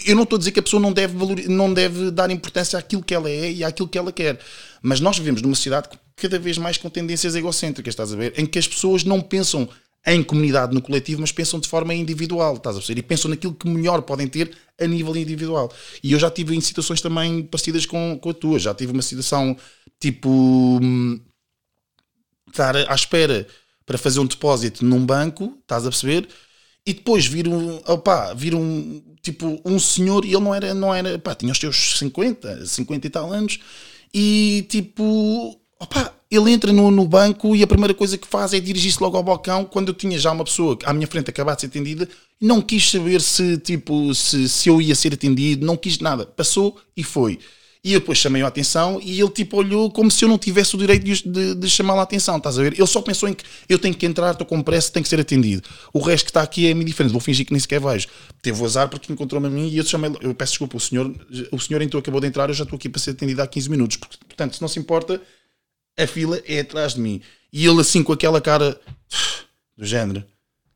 eu 0.06 0.16
não 0.16 0.22
estou 0.24 0.36
a 0.36 0.38
dizer 0.38 0.52
que 0.52 0.60
a 0.60 0.62
pessoa 0.62 0.80
não 0.80 0.92
deve, 0.92 1.16
valori- 1.16 1.48
não 1.48 1.72
deve 1.72 2.10
dar 2.10 2.30
importância 2.30 2.78
àquilo 2.78 3.02
que 3.02 3.14
ela 3.14 3.28
é 3.30 3.52
e 3.52 3.64
àquilo 3.64 3.88
que 3.88 3.98
ela 3.98 4.12
quer. 4.12 4.38
Mas 4.82 5.00
nós 5.00 5.18
vivemos 5.18 5.42
numa 5.42 5.54
sociedade 5.54 5.88
cada 6.16 6.38
vez 6.38 6.58
mais 6.58 6.76
com 6.76 6.88
tendências 6.90 7.34
egocêntricas, 7.34 7.92
estás 7.92 8.12
a 8.12 8.16
ver? 8.16 8.32
Em 8.36 8.46
que 8.46 8.58
as 8.58 8.66
pessoas 8.68 9.04
não 9.04 9.20
pensam 9.20 9.68
em 10.06 10.22
comunidade, 10.22 10.74
no 10.74 10.82
coletivo, 10.82 11.20
mas 11.20 11.30
pensam 11.30 11.60
de 11.60 11.68
forma 11.68 11.94
individual, 11.94 12.56
estás 12.56 12.76
a 12.76 12.78
perceber? 12.80 13.00
E 13.00 13.02
pensam 13.02 13.30
naquilo 13.30 13.54
que 13.54 13.68
melhor 13.68 14.02
podem 14.02 14.26
ter 14.26 14.50
a 14.80 14.86
nível 14.86 15.16
individual. 15.16 15.72
E 16.02 16.12
eu 16.12 16.18
já 16.18 16.30
tive 16.30 16.56
em 16.56 16.60
situações 16.60 17.00
também 17.00 17.42
parecidas 17.44 17.86
com, 17.86 18.18
com 18.20 18.30
a 18.30 18.34
tua. 18.34 18.58
Já 18.58 18.74
tive 18.74 18.92
uma 18.92 19.02
situação 19.02 19.56
tipo. 20.00 20.28
hum, 20.82 21.20
estar 22.48 22.76
à 22.76 22.94
espera 22.94 23.46
para 23.86 23.98
fazer 23.98 24.20
um 24.20 24.26
depósito 24.26 24.84
num 24.84 25.04
banco, 25.04 25.58
estás 25.60 25.86
a 25.86 25.90
perceber? 25.90 26.28
E 26.84 26.92
depois 26.92 27.26
vir 27.26 27.46
um, 27.46 27.76
opá, 27.86 28.34
vir 28.34 28.54
um, 28.54 29.00
tipo, 29.22 29.60
um 29.64 29.78
senhor, 29.78 30.24
e 30.24 30.34
ele 30.34 30.40
não 30.40 30.54
era, 30.54 30.74
não 30.74 30.94
era, 30.94 31.20
tinha 31.38 31.52
os 31.52 31.58
seus 31.58 31.98
50, 31.98 32.66
50 32.66 33.06
e 33.06 33.10
tal 33.10 33.32
anos, 33.32 33.60
e 34.12 34.66
tipo, 34.68 35.56
opá, 35.78 36.12
ele 36.30 36.50
entra 36.50 36.72
no, 36.72 36.90
no 36.90 37.06
banco 37.06 37.54
e 37.54 37.62
a 37.62 37.66
primeira 37.66 37.94
coisa 37.94 38.18
que 38.18 38.26
faz 38.26 38.52
é 38.52 38.58
dirigir-se 38.58 39.00
logo 39.02 39.16
ao 39.16 39.22
balcão, 39.22 39.64
quando 39.64 39.88
eu 39.88 39.94
tinha 39.94 40.18
já 40.18 40.32
uma 40.32 40.44
pessoa 40.44 40.78
à 40.84 40.92
minha 40.92 41.06
frente 41.06 41.30
acabar 41.30 41.54
de 41.54 41.60
ser 41.60 41.66
atendida, 41.68 42.08
não 42.40 42.60
quis 42.60 42.90
saber 42.90 43.20
se, 43.20 43.58
tipo, 43.58 44.14
se, 44.14 44.48
se 44.48 44.68
eu 44.68 44.80
ia 44.80 44.94
ser 44.94 45.14
atendido, 45.14 45.64
não 45.64 45.76
quis 45.76 45.98
nada, 45.98 46.26
passou 46.26 46.76
e 46.96 47.04
foi. 47.04 47.38
E 47.84 47.94
eu 47.94 48.00
depois 48.00 48.16
chamei 48.16 48.42
a 48.42 48.46
atenção 48.46 49.00
e 49.02 49.20
ele 49.20 49.30
tipo 49.30 49.56
olhou 49.56 49.90
como 49.90 50.08
se 50.08 50.24
eu 50.24 50.28
não 50.28 50.38
tivesse 50.38 50.76
o 50.76 50.78
direito 50.78 51.02
de, 51.02 51.28
de, 51.28 51.54
de 51.56 51.70
chamar 51.70 51.94
a 51.94 52.02
atenção, 52.02 52.36
estás 52.36 52.56
a 52.56 52.62
ver? 52.62 52.74
Ele 52.74 52.86
só 52.86 53.02
pensou 53.02 53.28
em 53.28 53.34
que 53.34 53.44
eu 53.68 53.76
tenho 53.76 53.92
que 53.92 54.06
entrar, 54.06 54.30
estou 54.30 54.46
com 54.46 54.62
pressa, 54.62 54.92
tenho 54.92 55.02
que 55.02 55.08
ser 55.08 55.18
atendido. 55.18 55.68
O 55.92 55.98
resto 55.98 56.26
que 56.26 56.30
está 56.30 56.42
aqui 56.42 56.68
é-me 56.68 56.84
diferente, 56.84 57.10
vou 57.10 57.20
fingir 57.20 57.44
que 57.44 57.52
nem 57.52 57.58
sequer 57.58 57.80
vejo. 57.80 58.06
Teve 58.40 58.64
azar 58.64 58.88
porque 58.88 59.12
encontrou-me 59.12 59.48
a 59.48 59.50
mim 59.50 59.68
e 59.68 59.78
eu 59.78 59.84
chamei, 59.84 60.12
eu 60.20 60.32
peço 60.32 60.52
desculpa, 60.52 60.76
o 60.76 60.80
senhor, 60.80 61.12
o 61.50 61.58
senhor 61.58 61.82
entrou, 61.82 62.00
acabou 62.00 62.20
de 62.20 62.28
entrar, 62.28 62.48
eu 62.48 62.54
já 62.54 62.62
estou 62.62 62.76
aqui 62.76 62.88
para 62.88 63.00
ser 63.00 63.10
atendido 63.10 63.42
há 63.42 63.48
15 63.48 63.68
minutos. 63.68 63.96
Portanto, 63.96 64.54
se 64.54 64.62
não 64.62 64.68
se 64.68 64.78
importa, 64.78 65.20
a 65.98 66.06
fila 66.06 66.40
é 66.46 66.60
atrás 66.60 66.94
de 66.94 67.00
mim. 67.00 67.20
E 67.52 67.66
ele 67.66 67.80
assim 67.80 68.04
com 68.04 68.12
aquela 68.12 68.40
cara 68.40 68.80
do 69.76 69.84
género. 69.84 70.24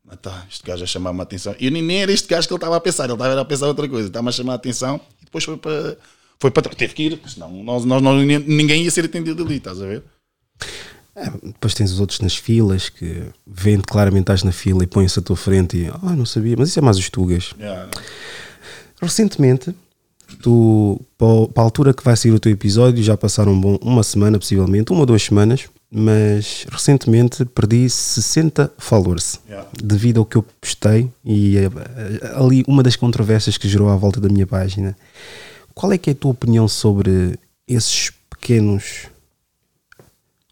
Ah, 0.08 0.16
tá, 0.16 0.46
este 0.50 0.64
gajo 0.64 0.82
a 0.82 0.86
chamar-me 0.86 1.20
a 1.20 1.22
atenção. 1.22 1.54
E 1.58 1.70
nem, 1.70 1.82
nem 1.82 2.02
era 2.02 2.12
este 2.12 2.26
gajo 2.26 2.46
que 2.48 2.52
ele 2.52 2.58
estava 2.58 2.76
a 2.76 2.80
pensar, 2.80 3.04
ele 3.04 3.12
estava 3.12 3.40
a 3.40 3.44
pensar 3.44 3.66
outra 3.66 3.88
coisa, 3.88 4.08
estava 4.08 4.28
a 4.28 4.32
chamar 4.32 4.52
a 4.54 4.56
atenção 4.56 5.00
e 5.20 5.24
depois 5.24 5.44
foi 5.44 5.56
para. 5.56 5.96
Foi 6.38 6.50
para 6.50 6.62
trás. 6.64 6.76
Teve 6.76 6.94
que 6.94 7.02
ir, 7.04 7.20
senão 7.26 7.50
nós, 7.64 7.84
nós, 7.84 8.02
nós- 8.02 8.24
ninguém 8.46 8.82
ia 8.84 8.90
ser 8.90 9.04
atendido 9.04 9.42
ali, 9.42 9.56
estás 9.56 9.80
a 9.80 9.86
ver? 9.86 10.02
É, 11.14 11.30
depois 11.44 11.72
tens 11.72 11.90
os 11.92 11.98
outros 12.00 12.20
nas 12.20 12.36
filas 12.36 12.90
que 12.90 13.22
vêem 13.46 13.80
claramente 13.80 14.22
estás 14.24 14.42
na 14.42 14.52
fila 14.52 14.84
e 14.84 14.86
põem-se 14.86 15.18
à 15.18 15.22
tua 15.22 15.36
frente 15.36 15.76
e 15.78 15.86
ah, 16.02 16.14
não 16.14 16.26
sabia, 16.26 16.54
mas 16.58 16.68
isso 16.68 16.78
é 16.78 16.82
mais 16.82 16.98
os 16.98 17.08
tugas. 17.08 17.54
Yeah. 17.58 17.88
Recentemente, 19.00 19.74
tu, 20.42 21.00
para 21.18 21.62
a 21.62 21.64
altura 21.64 21.94
que 21.94 22.02
vai 22.04 22.16
sair 22.16 22.32
o 22.32 22.40
teu 22.40 22.52
episódio, 22.52 23.02
já 23.02 23.16
passaram 23.16 23.52
um 23.52 23.60
bom, 23.60 23.78
uma 23.80 24.02
semana, 24.02 24.38
possivelmente, 24.38 24.90
uma 24.92 25.00
ou 25.00 25.06
duas 25.06 25.22
semanas, 25.22 25.64
mas 25.90 26.66
recentemente 26.70 27.44
perdi 27.46 27.88
60 27.88 28.72
followers 28.76 29.40
Yeah. 29.48 29.68
devido 29.82 30.18
ao 30.20 30.26
que 30.26 30.36
eu 30.36 30.44
postei 30.60 31.08
e 31.24 31.56
eh, 31.56 31.70
ali 32.34 32.62
uma 32.66 32.82
das 32.82 32.96
controvérsias 32.96 33.56
que 33.56 33.68
gerou 33.68 33.88
à 33.88 33.96
volta 33.96 34.20
da 34.20 34.28
minha 34.28 34.46
página. 34.46 34.96
Qual 35.76 35.92
é 35.92 35.98
que 35.98 36.08
é 36.08 36.14
a 36.14 36.16
tua 36.16 36.30
opinião 36.30 36.66
sobre 36.66 37.38
esses 37.68 38.10
pequenos 38.30 39.08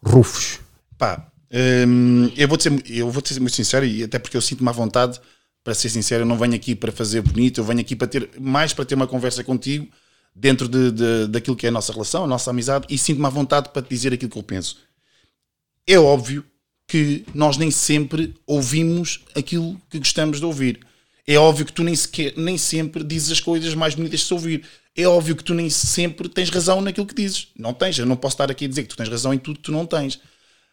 rufos? 0.03 0.59
Pá, 0.99 1.31
hum, 1.87 2.31
eu 2.37 2.47
vou 2.47 2.59
ser, 2.59 2.71
eu 2.87 3.09
vou 3.09 3.23
ser 3.25 3.39
muito 3.39 3.55
sincero 3.55 3.83
e 3.87 4.03
até 4.03 4.19
porque 4.19 4.37
eu 4.37 4.41
sinto-me 4.41 4.69
à 4.69 4.71
vontade 4.71 5.19
para 5.63 5.73
ser 5.73 5.89
sincero, 5.89 6.21
eu 6.21 6.27
não 6.27 6.37
venho 6.37 6.53
aqui 6.53 6.75
para 6.75 6.91
fazer 6.91 7.21
bonito, 7.21 7.59
eu 7.59 7.63
venho 7.63 7.79
aqui 7.79 7.95
para 7.95 8.07
ter 8.07 8.29
mais 8.39 8.71
para 8.71 8.85
ter 8.85 8.93
uma 8.93 9.07
conversa 9.07 9.43
contigo 9.43 9.87
dentro 10.35 10.67
de, 10.69 10.91
de- 10.91 11.27
daquilo 11.27 11.55
que 11.55 11.65
é 11.65 11.69
a 11.69 11.71
nossa 11.71 11.91
relação, 11.91 12.23
a 12.25 12.27
nossa 12.27 12.51
amizade 12.51 12.85
e 12.87 12.95
sinto-me 12.95 13.25
à 13.25 13.29
vontade 13.29 13.69
para 13.69 13.81
te 13.81 13.89
dizer 13.89 14.13
aquilo 14.13 14.29
que 14.29 14.37
eu 14.37 14.43
penso. 14.43 14.77
É 15.87 15.97
óbvio 15.97 16.45
que 16.87 17.25
nós 17.33 17.57
nem 17.57 17.71
sempre 17.71 18.35
ouvimos 18.45 19.21
aquilo 19.35 19.81
que 19.89 19.97
gostamos 19.97 20.37
de 20.37 20.45
ouvir. 20.45 20.81
É 21.25 21.35
óbvio 21.39 21.65
que 21.65 21.73
tu 21.73 21.83
nem, 21.83 21.95
sequer, 21.95 22.33
nem 22.37 22.59
sempre 22.59 23.03
dizes 23.03 23.31
as 23.31 23.39
coisas 23.39 23.73
mais 23.73 23.95
bonitas 23.95 24.19
de 24.19 24.25
se 24.27 24.33
ouvir. 24.35 24.63
É 24.97 25.05
óbvio 25.07 25.35
que 25.35 25.43
tu 25.43 25.53
nem 25.53 25.69
sempre 25.69 26.29
tens 26.29 26.49
razão 26.49 26.81
naquilo 26.81 27.05
que 27.05 27.15
dizes. 27.15 27.47
Não 27.57 27.73
tens. 27.73 27.97
Eu 27.99 28.05
não 28.05 28.15
posso 28.15 28.35
estar 28.35 28.49
aqui 28.49 28.65
a 28.65 28.67
dizer 28.67 28.83
que 28.83 28.89
tu 28.89 28.97
tens 28.97 29.09
razão 29.09 29.33
em 29.33 29.37
tudo 29.37 29.57
que 29.57 29.63
tu 29.65 29.71
não 29.71 29.85
tens. 29.85 30.19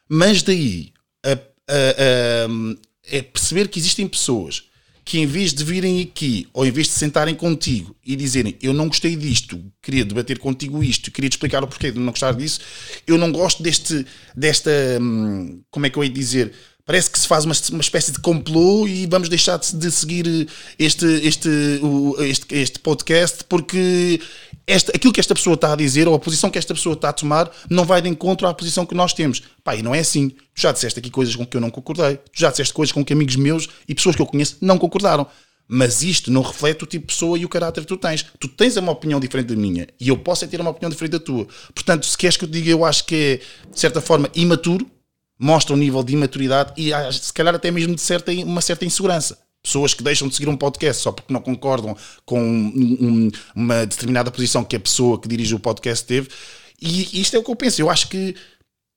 Mas 0.09 0.43
daí 0.43 0.93
a, 1.25 1.33
a- 1.33 1.37
a- 1.69 2.77
é 3.07 3.23
perceber 3.23 3.69
que 3.69 3.79
existem 3.79 4.07
pessoas 4.09 4.65
que 5.05 5.19
em 5.19 5.27
vez 5.27 5.53
de 5.53 5.65
virem 5.65 6.01
aqui 6.01 6.47
ou 6.53 6.65
em 6.65 6.71
vez 6.71 6.87
de 6.87 6.93
sentarem 6.93 7.35
contigo 7.35 7.97
e 8.07 8.15
dizerem 8.15 8.57
eu 8.63 8.73
não 8.73 8.87
gostei 8.87 9.17
disto, 9.17 9.61
queria 9.83 10.05
debater 10.05 10.39
contigo 10.39 10.83
isto, 10.83 11.11
queria 11.11 11.29
te 11.29 11.33
explicar 11.33 11.65
o 11.65 11.67
porquê 11.67 11.91
de 11.91 11.99
não 11.99 12.13
gostar 12.13 12.33
disso, 12.35 12.61
eu 13.05 13.19
não 13.19 13.33
gosto 13.33 13.65
deste, 13.65 14.07
desta, 14.37 14.71
hum, 15.01 15.61
como 15.73 15.87
é 15.87 15.91
que 15.91 15.99
eu 15.99 16.05
ia 16.05 16.11
dizer, 16.11 16.53
parece 16.85 17.11
que 17.11 17.19
se 17.19 17.27
faz 17.29 17.45
uma, 17.45 17.55
uma 17.71 17.81
espécie 17.81 18.11
de 18.13 18.19
complô 18.19 18.87
e 18.87 19.07
vamos 19.07 19.29
deixar 19.29 19.59
de, 19.59 19.91
seguir 19.91 20.49
este, 20.79 21.07
este, 21.23 21.49
o- 21.83 22.17
este, 22.23 22.55
este 22.55 22.79
podcast 22.81 23.45
porque 23.49 24.21
esta, 24.67 24.93
aquilo 24.95 25.13
que 25.13 25.21
esta 25.21 25.35
pessoa 25.35 25.55
está 25.55 25.73
a 25.73 25.77
dizer 25.77 26.07
ou 26.09 26.15
a 26.15 26.19
posição 26.19 26.51
que 26.51 26.59
esta 26.59 26.75
pessoa 26.75 26.95
está 26.95 27.09
a 27.09 27.13
tomar 27.13 27.51
não 27.69 27.85
vai 27.85 28.01
de 28.03 28.09
encontro 28.09 28.47
à 28.47 28.55
posição 28.55 28.87
que 28.87 28.95
nós 28.95 29.13
temos. 29.13 29.43
Pá, 29.65 29.75
e 29.77 29.83
não 29.83 29.95
é 29.95 30.01
assim. 30.01 30.29
Tu 30.29 30.61
já 30.63 30.73
disseste 30.73 30.99
aqui 30.99 31.11
coisas 31.11 31.35
com 31.35 31.45
que 31.47 31.57
eu 31.57 31.61
não 31.61 31.71
concordei. 31.71 32.17
Tu 32.17 32.41
já 32.41 32.51
disseste 32.51 32.73
coisas 32.73 32.93
com 32.93 33.05
que 33.05 33.13
amigos 33.13 33.37
meus 33.37 33.69
e 33.89 33.95
pessoas 33.95 34.15
que 34.17 34.23
eu 34.23 34.27
conheço 34.27 34.57
não 34.61 34.79
concordaram. 34.79 35.27
Mas 35.69 36.03
isto 36.03 36.31
não 36.31 36.43
reflete 36.43 36.85
o 36.85 36.87
tipo 36.87 37.07
de 37.07 37.15
pessoa 37.15 37.39
e 37.39 37.45
o 37.45 37.49
caráter 37.49 37.81
que 37.81 37.87
tu 37.87 37.97
tens. 37.97 38.27
Tu 38.39 38.47
tens 38.49 38.77
uma 38.77 38.93
opinião 38.93 39.19
diferente 39.19 39.47
da 39.49 39.57
minha 39.57 39.87
e 39.99 40.09
eu 40.09 40.19
posso 40.19 40.45
é 40.45 40.49
ter 40.49 40.61
uma 40.61 40.71
opinião 40.71 40.91
diferente 40.91 41.13
da 41.13 41.21
tua. 41.21 41.47
Portanto, 41.75 42.05
se 42.07 42.17
queres 42.19 42.37
que 42.37 42.45
eu 42.45 42.49
te 42.49 42.53
diga, 42.53 42.71
eu 42.71 42.85
acho 42.85 43.05
que 43.07 43.15
é, 43.15 43.37
de 43.73 43.81
certa 43.81 44.01
forma, 44.01 44.29
imaturo, 44.35 44.87
mostra 45.43 45.75
um 45.75 45.77
nível 45.77 46.03
de 46.05 46.13
imaturidade 46.13 46.73
e 46.77 46.93
ah, 46.95 47.11
se 47.11 47.33
calhar 47.33 47.53
até 47.55 47.71
mesmo 47.71 47.95
de 47.97 48.01
certa, 48.01 48.31
uma 48.33 48.61
certa 48.61 48.85
insegurança. 48.85 49.37
Pessoas 49.63 49.93
que 49.95 50.03
deixam 50.03 50.29
de 50.29 50.35
seguir 50.35 50.49
um 50.49 50.57
podcast 50.57 51.03
só 51.03 51.11
porque 51.13 51.33
não 51.33 51.41
concordam 51.41 51.97
com 52.25 52.41
um- 52.41 52.97
um- 53.01 53.31
uma 53.55 53.85
determinada 53.87 54.31
posição 54.31 54.63
que 54.65 54.77
a 54.77 54.81
pessoa 54.81 55.21
que 55.21 55.29
dirige 55.29 55.55
o 55.55 55.59
podcast 55.59 56.05
teve. 56.07 56.29
E 56.81 57.21
isto 57.21 57.35
é 57.37 57.39
o 57.39 57.45
que 57.45 57.51
eu 57.51 57.57
penso. 57.57 57.81
Eu 57.81 57.91
acho 57.91 58.09
que 58.09 58.35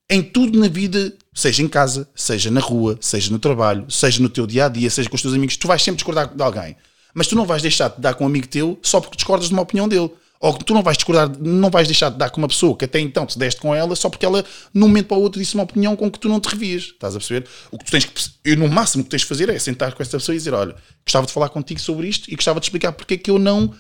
em 0.10 0.22
tudo 0.22 0.60
na 0.60 0.68
vida, 0.68 1.14
seja 1.34 1.64
em 1.64 1.68
casa, 1.68 2.08
seja 2.16 2.50
na 2.52 2.60
rua, 2.62 2.98
seja 3.02 3.32
no 3.32 3.40
trabalho, 3.40 3.86
seja 3.90 4.22
no 4.22 4.30
teu 4.30 4.46
dia 4.46 4.66
a 4.66 4.70
dia, 4.70 4.90
seja 4.90 5.10
com 5.10 5.16
os 5.16 5.22
teus 5.22 5.34
amigos, 5.34 5.58
tu 5.58 5.68
vais 5.68 5.82
sempre 5.82 5.98
discordar 5.98 6.34
de 6.34 6.42
alguém. 6.44 6.76
Mas 7.14 7.28
tu 7.28 7.36
não 7.36 7.46
vais 7.46 7.62
deixar 7.62 7.90
de 7.90 8.02
dar 8.02 8.14
com 8.14 8.24
um 8.24 8.28
amigo 8.28 8.48
teu 8.48 8.78
só 8.84 9.00
porque 9.02 9.16
discordas 9.18 9.48
de 9.48 9.54
uma 9.54 9.62
opinião 9.64 9.88
dele. 9.88 10.12
Ou 10.46 10.54
tu 10.54 10.76
não 10.76 10.84
vais 10.84 10.96
discordar, 10.96 11.28
não 11.40 11.72
vais 11.72 11.88
deixar 11.88 12.12
de 12.12 12.20
dar 12.20 12.30
com 12.30 12.40
uma 12.40 12.48
pessoa 12.48 12.78
que 12.78 12.86
até 12.86 13.00
então 13.00 13.26
te 13.26 13.40
deste 13.40 13.60
com 13.60 13.74
ela 13.74 13.96
só 13.96 14.12
porque 14.12 14.24
ela, 14.24 14.46
num 14.72 14.88
momento 14.88 15.08
para 15.08 15.18
o 15.18 15.22
outro, 15.22 15.40
disse 15.42 15.56
uma 15.56 15.64
opinião 15.64 15.96
com 15.96 16.12
que 16.12 16.20
tu 16.20 16.30
não 16.30 16.40
te 16.40 16.48
revias. 16.50 16.84
Estás 16.84 17.16
a 17.16 17.18
perceber? 17.18 17.48
O 17.72 17.80
que 17.80 17.86
tu 17.86 17.90
tens 17.92 18.06
que. 18.06 18.12
Eu, 18.44 18.56
no 18.56 18.68
máximo, 18.68 19.02
o 19.02 19.04
que 19.06 19.10
tens 19.10 19.24
de 19.24 19.28
fazer 19.28 19.50
é 19.50 19.58
sentar 19.58 19.96
com 19.96 20.04
essa 20.04 20.20
pessoa 20.20 20.36
e 20.36 20.38
dizer: 20.38 20.54
Olha, 20.54 20.76
gostava 21.04 21.26
de 21.26 21.34
falar 21.34 21.50
contigo 21.50 21.80
sobre 21.80 22.08
isto 22.08 22.32
e 22.32 22.36
gostava 22.36 22.60
de 22.60 22.68
explicar 22.68 22.92
porque 22.92 23.16
é 23.16 23.18
que 23.18 23.32
eu 23.32 23.40
não 23.40 23.74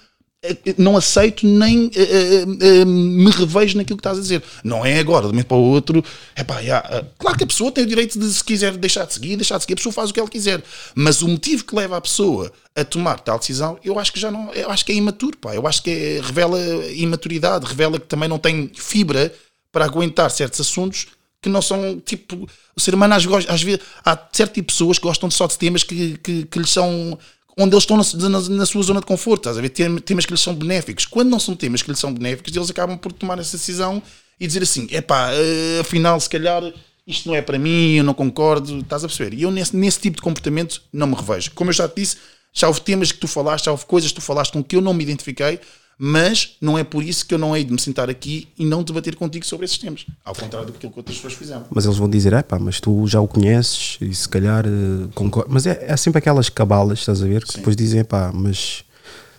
não 0.77 0.95
aceito 0.95 1.45
nem 1.45 1.89
eh, 1.95 2.01
eh, 2.01 2.45
eh, 2.81 2.85
me 2.85 3.29
revejo 3.31 3.77
naquilo 3.77 3.97
que 3.97 4.01
estás 4.01 4.17
a 4.17 4.21
dizer. 4.21 4.43
Não 4.63 4.85
é 4.85 4.99
agora, 4.99 5.21
de 5.21 5.27
um 5.27 5.31
momento 5.31 5.47
para 5.47 5.57
o 5.57 5.61
outro. 5.61 6.03
Epá, 6.35 6.61
eh, 6.61 7.05
claro 7.17 7.37
que 7.37 7.43
a 7.43 7.47
pessoa 7.47 7.71
tem 7.71 7.83
o 7.83 7.87
direito 7.87 8.19
de, 8.19 8.31
se 8.31 8.43
quiser 8.43 8.75
deixar 8.77 9.05
de 9.05 9.13
seguir, 9.13 9.35
deixar 9.35 9.57
de 9.57 9.63
seguir, 9.63 9.73
a 9.73 9.77
pessoa 9.77 9.93
faz 9.93 10.09
o 10.09 10.13
que 10.13 10.19
ela 10.19 10.29
quiser. 10.29 10.63
Mas 10.93 11.21
o 11.21 11.27
motivo 11.27 11.63
que 11.63 11.75
leva 11.75 11.97
a 11.97 12.01
pessoa 12.01 12.51
a 12.75 12.83
tomar 12.83 13.19
tal 13.19 13.39
decisão, 13.39 13.79
eu 13.83 13.97
acho 13.97 14.11
que 14.13 14.19
já 14.19 14.29
não. 14.29 14.51
Eu 14.53 14.69
acho 14.69 14.85
que 14.85 14.91
é 14.91 14.95
imaturo, 14.95 15.37
pá. 15.37 15.55
Eu 15.55 15.65
acho 15.67 15.81
que 15.81 15.89
é- 15.89 16.21
revela 16.23 16.59
imaturidade, 16.93 17.65
revela 17.65 17.99
que 17.99 18.07
também 18.07 18.29
não 18.29 18.37
tem 18.37 18.69
fibra 18.75 19.33
para 19.71 19.85
aguentar 19.85 20.29
certos 20.31 20.59
assuntos 20.61 21.07
que 21.41 21.49
não 21.49 21.61
são 21.61 21.99
tipo. 21.99 22.47
O 22.75 22.79
ser 22.79 22.93
humano 22.93 23.15
às, 23.15 23.25
às 23.47 23.63
vezes. 23.63 23.81
Há 24.03 24.17
certo 24.31 24.53
tipo 24.53 24.67
de 24.67 24.73
pessoas 24.73 24.99
que 24.99 25.07
gostam 25.07 25.31
só 25.31 25.47
de 25.47 25.57
temas 25.57 25.83
que, 25.83 26.17
que, 26.17 26.43
que 26.45 26.59
lhes 26.59 26.69
são 26.69 27.17
onde 27.57 27.73
eles 27.73 27.83
estão 27.83 27.97
na, 27.97 28.29
na, 28.29 28.49
na 28.49 28.65
sua 28.65 28.83
zona 28.83 28.99
de 28.99 29.05
conforto, 29.05 29.41
estás 29.41 29.57
a 29.57 29.61
ver? 29.61 29.69
Tem- 29.69 29.97
Temas 29.99 30.25
que 30.25 30.31
lhes 30.33 30.41
são 30.41 30.53
benéficos. 30.55 31.05
Quando 31.05 31.29
não 31.29 31.39
são 31.39 31.55
temas 31.55 31.81
que 31.81 31.89
lhes 31.89 31.99
são 31.99 32.13
benéficos, 32.13 32.55
eles 32.55 32.69
acabam 32.69 32.97
por 32.97 33.11
tomar 33.13 33.39
essa 33.39 33.57
decisão 33.57 34.01
e 34.39 34.47
dizer 34.47 34.63
assim: 34.63 34.87
epá, 34.91 35.31
eh, 35.33 35.79
afinal, 35.81 36.19
se 36.19 36.29
calhar 36.29 36.61
isto 37.07 37.27
não 37.27 37.35
é 37.35 37.41
para 37.41 37.59
mim, 37.59 37.93
eu 37.95 38.03
não 38.03 38.13
concordo, 38.13 38.79
estás 38.79 39.03
a 39.03 39.07
perceber? 39.07 39.35
E 39.35 39.43
eu 39.43 39.51
nesse, 39.51 39.75
nesse 39.75 39.99
tipo 39.99 40.17
de 40.17 40.21
comportamento 40.23 40.81
não 40.91 41.07
me 41.07 41.15
revejo. 41.15 41.51
Como 41.53 41.69
eu 41.69 41.73
já 41.73 41.87
te 41.87 41.95
disse, 42.01 42.17
já 42.53 42.67
houve 42.67 42.81
temas 42.81 43.11
que 43.11 43.19
tu 43.19 43.27
falaste, 43.27 43.65
já 43.65 43.71
houve 43.71 43.85
coisas 43.85 44.11
que 44.11 44.15
tu 44.15 44.21
falaste 44.21 44.51
com 44.53 44.63
que 44.63 44.75
eu 44.75 44.81
não 44.81 44.93
me 44.93 45.03
identifiquei, 45.03 45.59
mas 45.97 46.57
não 46.59 46.77
é 46.77 46.83
por 46.83 47.03
isso 47.03 47.25
que 47.25 47.33
eu 47.33 47.37
não 47.37 47.55
hei 47.55 47.63
de 47.63 47.71
me 47.71 47.79
sentar 47.79 48.09
aqui 48.09 48.47
e 48.57 48.65
não 48.65 48.83
debater 48.83 49.15
contigo 49.15 49.45
sobre 49.45 49.65
esses 49.65 49.77
temas. 49.77 50.05
Ao 50.23 50.35
contrário 50.35 50.67
do 50.67 50.73
que 50.73 50.85
outras 50.87 51.15
pessoas 51.15 51.33
fizeram. 51.33 51.65
Mas 51.71 51.85
eles 51.85 51.97
vão 51.97 52.09
dizer, 52.09 52.33
é 52.33 52.41
pá, 52.43 52.59
mas 52.59 52.79
tu 52.79 53.07
já 53.07 53.21
o 53.21 53.27
conheces 53.27 53.97
e 54.01 54.13
se 54.13 54.27
calhar 54.27 54.65
concordo. 55.13 55.49
Mas 55.53 55.65
é, 55.65 55.85
é 55.87 55.95
sempre 55.97 56.19
aquelas 56.19 56.49
cabalas, 56.49 56.99
estás 56.99 57.21
a 57.23 57.25
ver? 57.25 57.43
Que 57.45 57.57
depois 57.57 57.75
dizem, 57.75 58.03
pá, 58.03 58.31
mas. 58.33 58.83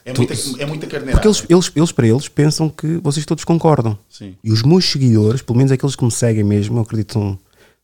É 0.05 0.13
Tu- 0.13 0.19
muita, 0.23 0.35
é 0.63 0.67
muita 0.67 0.87
carneirada. 0.87 1.21
Porque 1.21 1.27
eles, 1.29 1.45
eles, 1.51 1.73
eles, 1.77 1.93
para 1.93 2.07
eles, 2.07 2.29
pensam 2.29 2.69
que 2.69 2.99
vocês 2.99 3.27
todos 3.27 3.43
concordam. 3.45 3.99
Sim. 4.09 4.37
E 4.43 4.53
os 4.53 4.63
meus 4.63 4.85
seguidores, 4.85 5.43
pelo 5.43 5.57
menos 5.59 5.73
aqueles 5.73 5.97
que 5.97 6.05
me 6.05 6.13
seguem 6.13 6.45
mesmo, 6.45 6.79
eu 6.79 6.83
acredito 6.83 7.09
que 7.09 7.13
são 7.15 7.37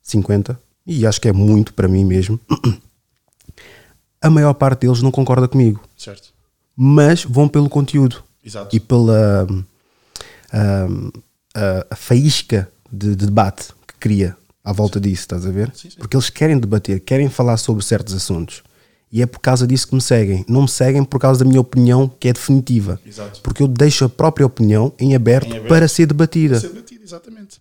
50, 0.03 0.59
e 0.87 1.05
acho 1.05 1.21
que 1.21 1.29
é 1.29 1.33
muito 1.33 1.75
para 1.75 1.89
mim 1.89 2.05
mesmo, 2.05 2.39
a 4.23 4.31
maior 4.31 4.55
parte 4.55 4.83
deles 4.87 5.03
não 5.03 5.11
concorda 5.11 5.49
comigo. 5.49 5.81
Certo. 5.97 6.29
Mas 6.77 7.25
vão 7.25 7.49
pelo 7.49 7.69
conteúdo. 7.69 8.23
Exato. 8.45 8.75
E 8.75 8.81
pela 8.81 9.47
hum, 9.51 11.11
a, 11.55 11.87
a 11.91 11.97
faísca 11.97 12.69
de, 12.91 13.15
de 13.17 13.27
debate 13.27 13.69
que 13.87 13.95
cria 13.99 14.37
à 14.65 14.73
volta 14.73 15.01
disso, 15.01 15.23
estás 15.23 15.47
a 15.47 15.51
ver? 15.51 15.73
Sim, 15.75 15.91
sim. 15.91 15.97
Porque 15.99 16.17
eles 16.17 16.31
querem 16.31 16.59
debater, 16.59 17.01
querem 17.01 17.29
falar 17.29 17.57
sobre 17.57 17.85
certos 17.85 18.15
assuntos. 18.15 18.63
E 19.11 19.21
é 19.21 19.27
por 19.27 19.41
causa 19.41 19.67
disso 19.67 19.89
que 19.89 19.95
me 19.95 20.01
seguem. 20.01 20.43
Não 20.49 20.63
me 20.63 20.69
seguem 20.69 21.05
por 21.05 21.21
causa 21.21 21.45
da 21.45 21.49
minha 21.49 21.61
opinião, 21.61 22.09
que 22.09 22.29
é 22.29 22.33
definitiva. 22.33 22.99
Exato. 23.07 23.41
Porque 23.43 23.63
eu 23.63 23.69
deixo 23.69 24.07
a 24.07 24.09
própria 24.09 24.47
opinião 24.47 24.91
em 24.99 25.15
aberto, 25.15 25.49
Em 25.49 25.53
aberto. 25.53 25.69
para 25.69 25.87
ser 25.87 26.07
debatida. 26.07 26.59
Ser 26.59 26.71
batido, 26.71 27.05
exatamente. 27.05 27.61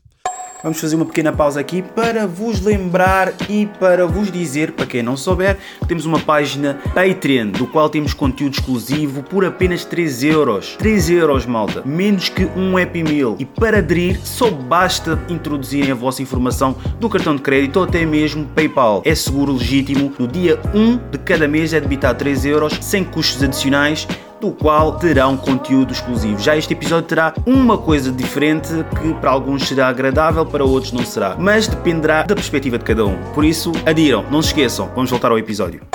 Vamos 0.64 0.80
fazer 0.80 0.96
uma 0.96 1.06
pequena 1.06 1.34
pausa 1.34 1.60
aqui 1.60 1.82
para 1.82 2.28
vos 2.28 2.62
lembrar 2.62 3.34
e 3.50 3.66
para 3.80 4.06
vos 4.06 4.32
dizer, 4.32 4.74
para 4.74 4.86
quem 4.86 5.02
não 5.02 5.18
souber, 5.18 5.58
temos 5.88 6.06
uma 6.06 6.20
página 6.20 6.80
Patreon, 6.94 7.48
do 7.48 7.66
qual 7.66 7.90
temos 7.90 8.14
conteúdo 8.14 8.54
exclusivo 8.54 9.24
por 9.24 9.44
apenas 9.44 9.84
3 9.86 10.24
euros. 10.24 10.76
3 10.78 11.10
euros, 11.10 11.48
malta. 11.48 11.82
Menos 11.84 12.30
que 12.30 12.46
um 12.56 12.78
Happy 12.78 13.02
Meal. 13.02 13.36
E 13.40 13.46
para 13.46 13.80
aderir, 13.80 14.20
só 14.24 14.52
basta 14.52 15.20
introduzirem 15.28 15.92
a 15.92 15.96
vossa 15.96 16.22
informação 16.22 16.76
do 17.00 17.10
cartão 17.10 17.36
de 17.36 17.42
crédito 17.42 17.78
ou 17.78 17.86
até 17.86 18.06
mesmo 18.06 18.46
PayPal. 18.46 19.02
É 19.04 19.16
seguro, 19.16 19.54
legítimo. 19.54 20.14
No 20.20 20.28
dia 20.28 20.60
1 20.76 21.10
de 21.10 21.18
cada 21.18 21.48
mês 21.48 21.74
é 21.74 21.82
debitar 21.82 22.14
3 22.14 22.46
euros, 22.46 22.78
sem 22.82 23.04
custos 23.04 23.42
adicionais 23.42 24.08
do 24.42 24.52
qual 24.52 24.98
terão 24.98 25.38
conteúdo 25.38 25.94
exclusivo. 25.94 26.40
Já 26.40 26.58
este 26.58 26.74
episódio 26.74 27.08
terá 27.08 27.32
uma 27.46 27.78
coisa 27.78 28.12
diferente 28.12 28.70
que 29.00 29.14
para 29.22 29.30
alguns 29.30 29.68
será 29.68 29.88
agradável, 29.88 30.44
para 30.44 30.66
outros 30.66 30.92
não 30.92 31.06
será, 31.06 31.36
mas 31.38 31.68
dependerá 31.68 32.24
da 32.24 32.34
perspectiva 32.34 32.80
de 32.80 32.84
cada 32.84 33.06
um. 33.06 33.34
Por 33.34 33.46
isso, 33.46 33.72
adiram, 33.86 34.28
não 34.32 34.42
se 34.42 34.48
esqueçam. 34.48 34.92
Vamos 34.96 35.12
voltar 35.12 35.30
ao 35.30 35.38
episódio. 35.38 35.88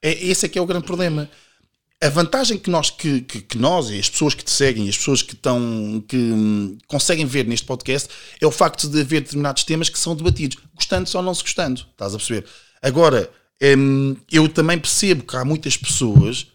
É, 0.00 0.12
esse 0.24 0.46
é 0.46 0.48
que 0.48 0.56
é 0.56 0.62
o 0.62 0.66
grande 0.66 0.86
problema. 0.86 1.28
A 2.00 2.08
vantagem 2.10 2.56
que 2.56 2.70
nós, 2.70 2.90
que, 2.90 3.22
que, 3.22 3.40
que 3.40 3.58
nós 3.58 3.90
e 3.90 3.98
as 3.98 4.08
pessoas 4.08 4.32
que 4.32 4.44
te 4.44 4.52
seguem, 4.52 4.88
as 4.88 4.96
pessoas 4.96 5.20
que 5.20 5.34
estão 5.34 5.60
que 6.06 6.16
hum, 6.16 6.78
conseguem 6.86 7.26
ver 7.26 7.44
neste 7.44 7.66
podcast 7.66 8.08
é 8.40 8.46
o 8.46 8.52
facto 8.52 8.88
de 8.88 9.00
haver 9.00 9.22
determinados 9.22 9.64
temas 9.64 9.88
que 9.88 9.98
são 9.98 10.14
debatidos, 10.14 10.58
gostando 10.76 11.10
ou 11.12 11.22
não 11.24 11.34
se 11.34 11.42
gostando. 11.42 11.84
Estás 11.90 12.14
a 12.14 12.18
perceber? 12.18 12.46
Agora, 12.80 13.28
hum, 13.76 14.14
eu 14.30 14.48
também 14.48 14.78
percebo 14.78 15.24
que 15.24 15.36
há 15.36 15.44
muitas 15.44 15.76
pessoas, 15.76 16.46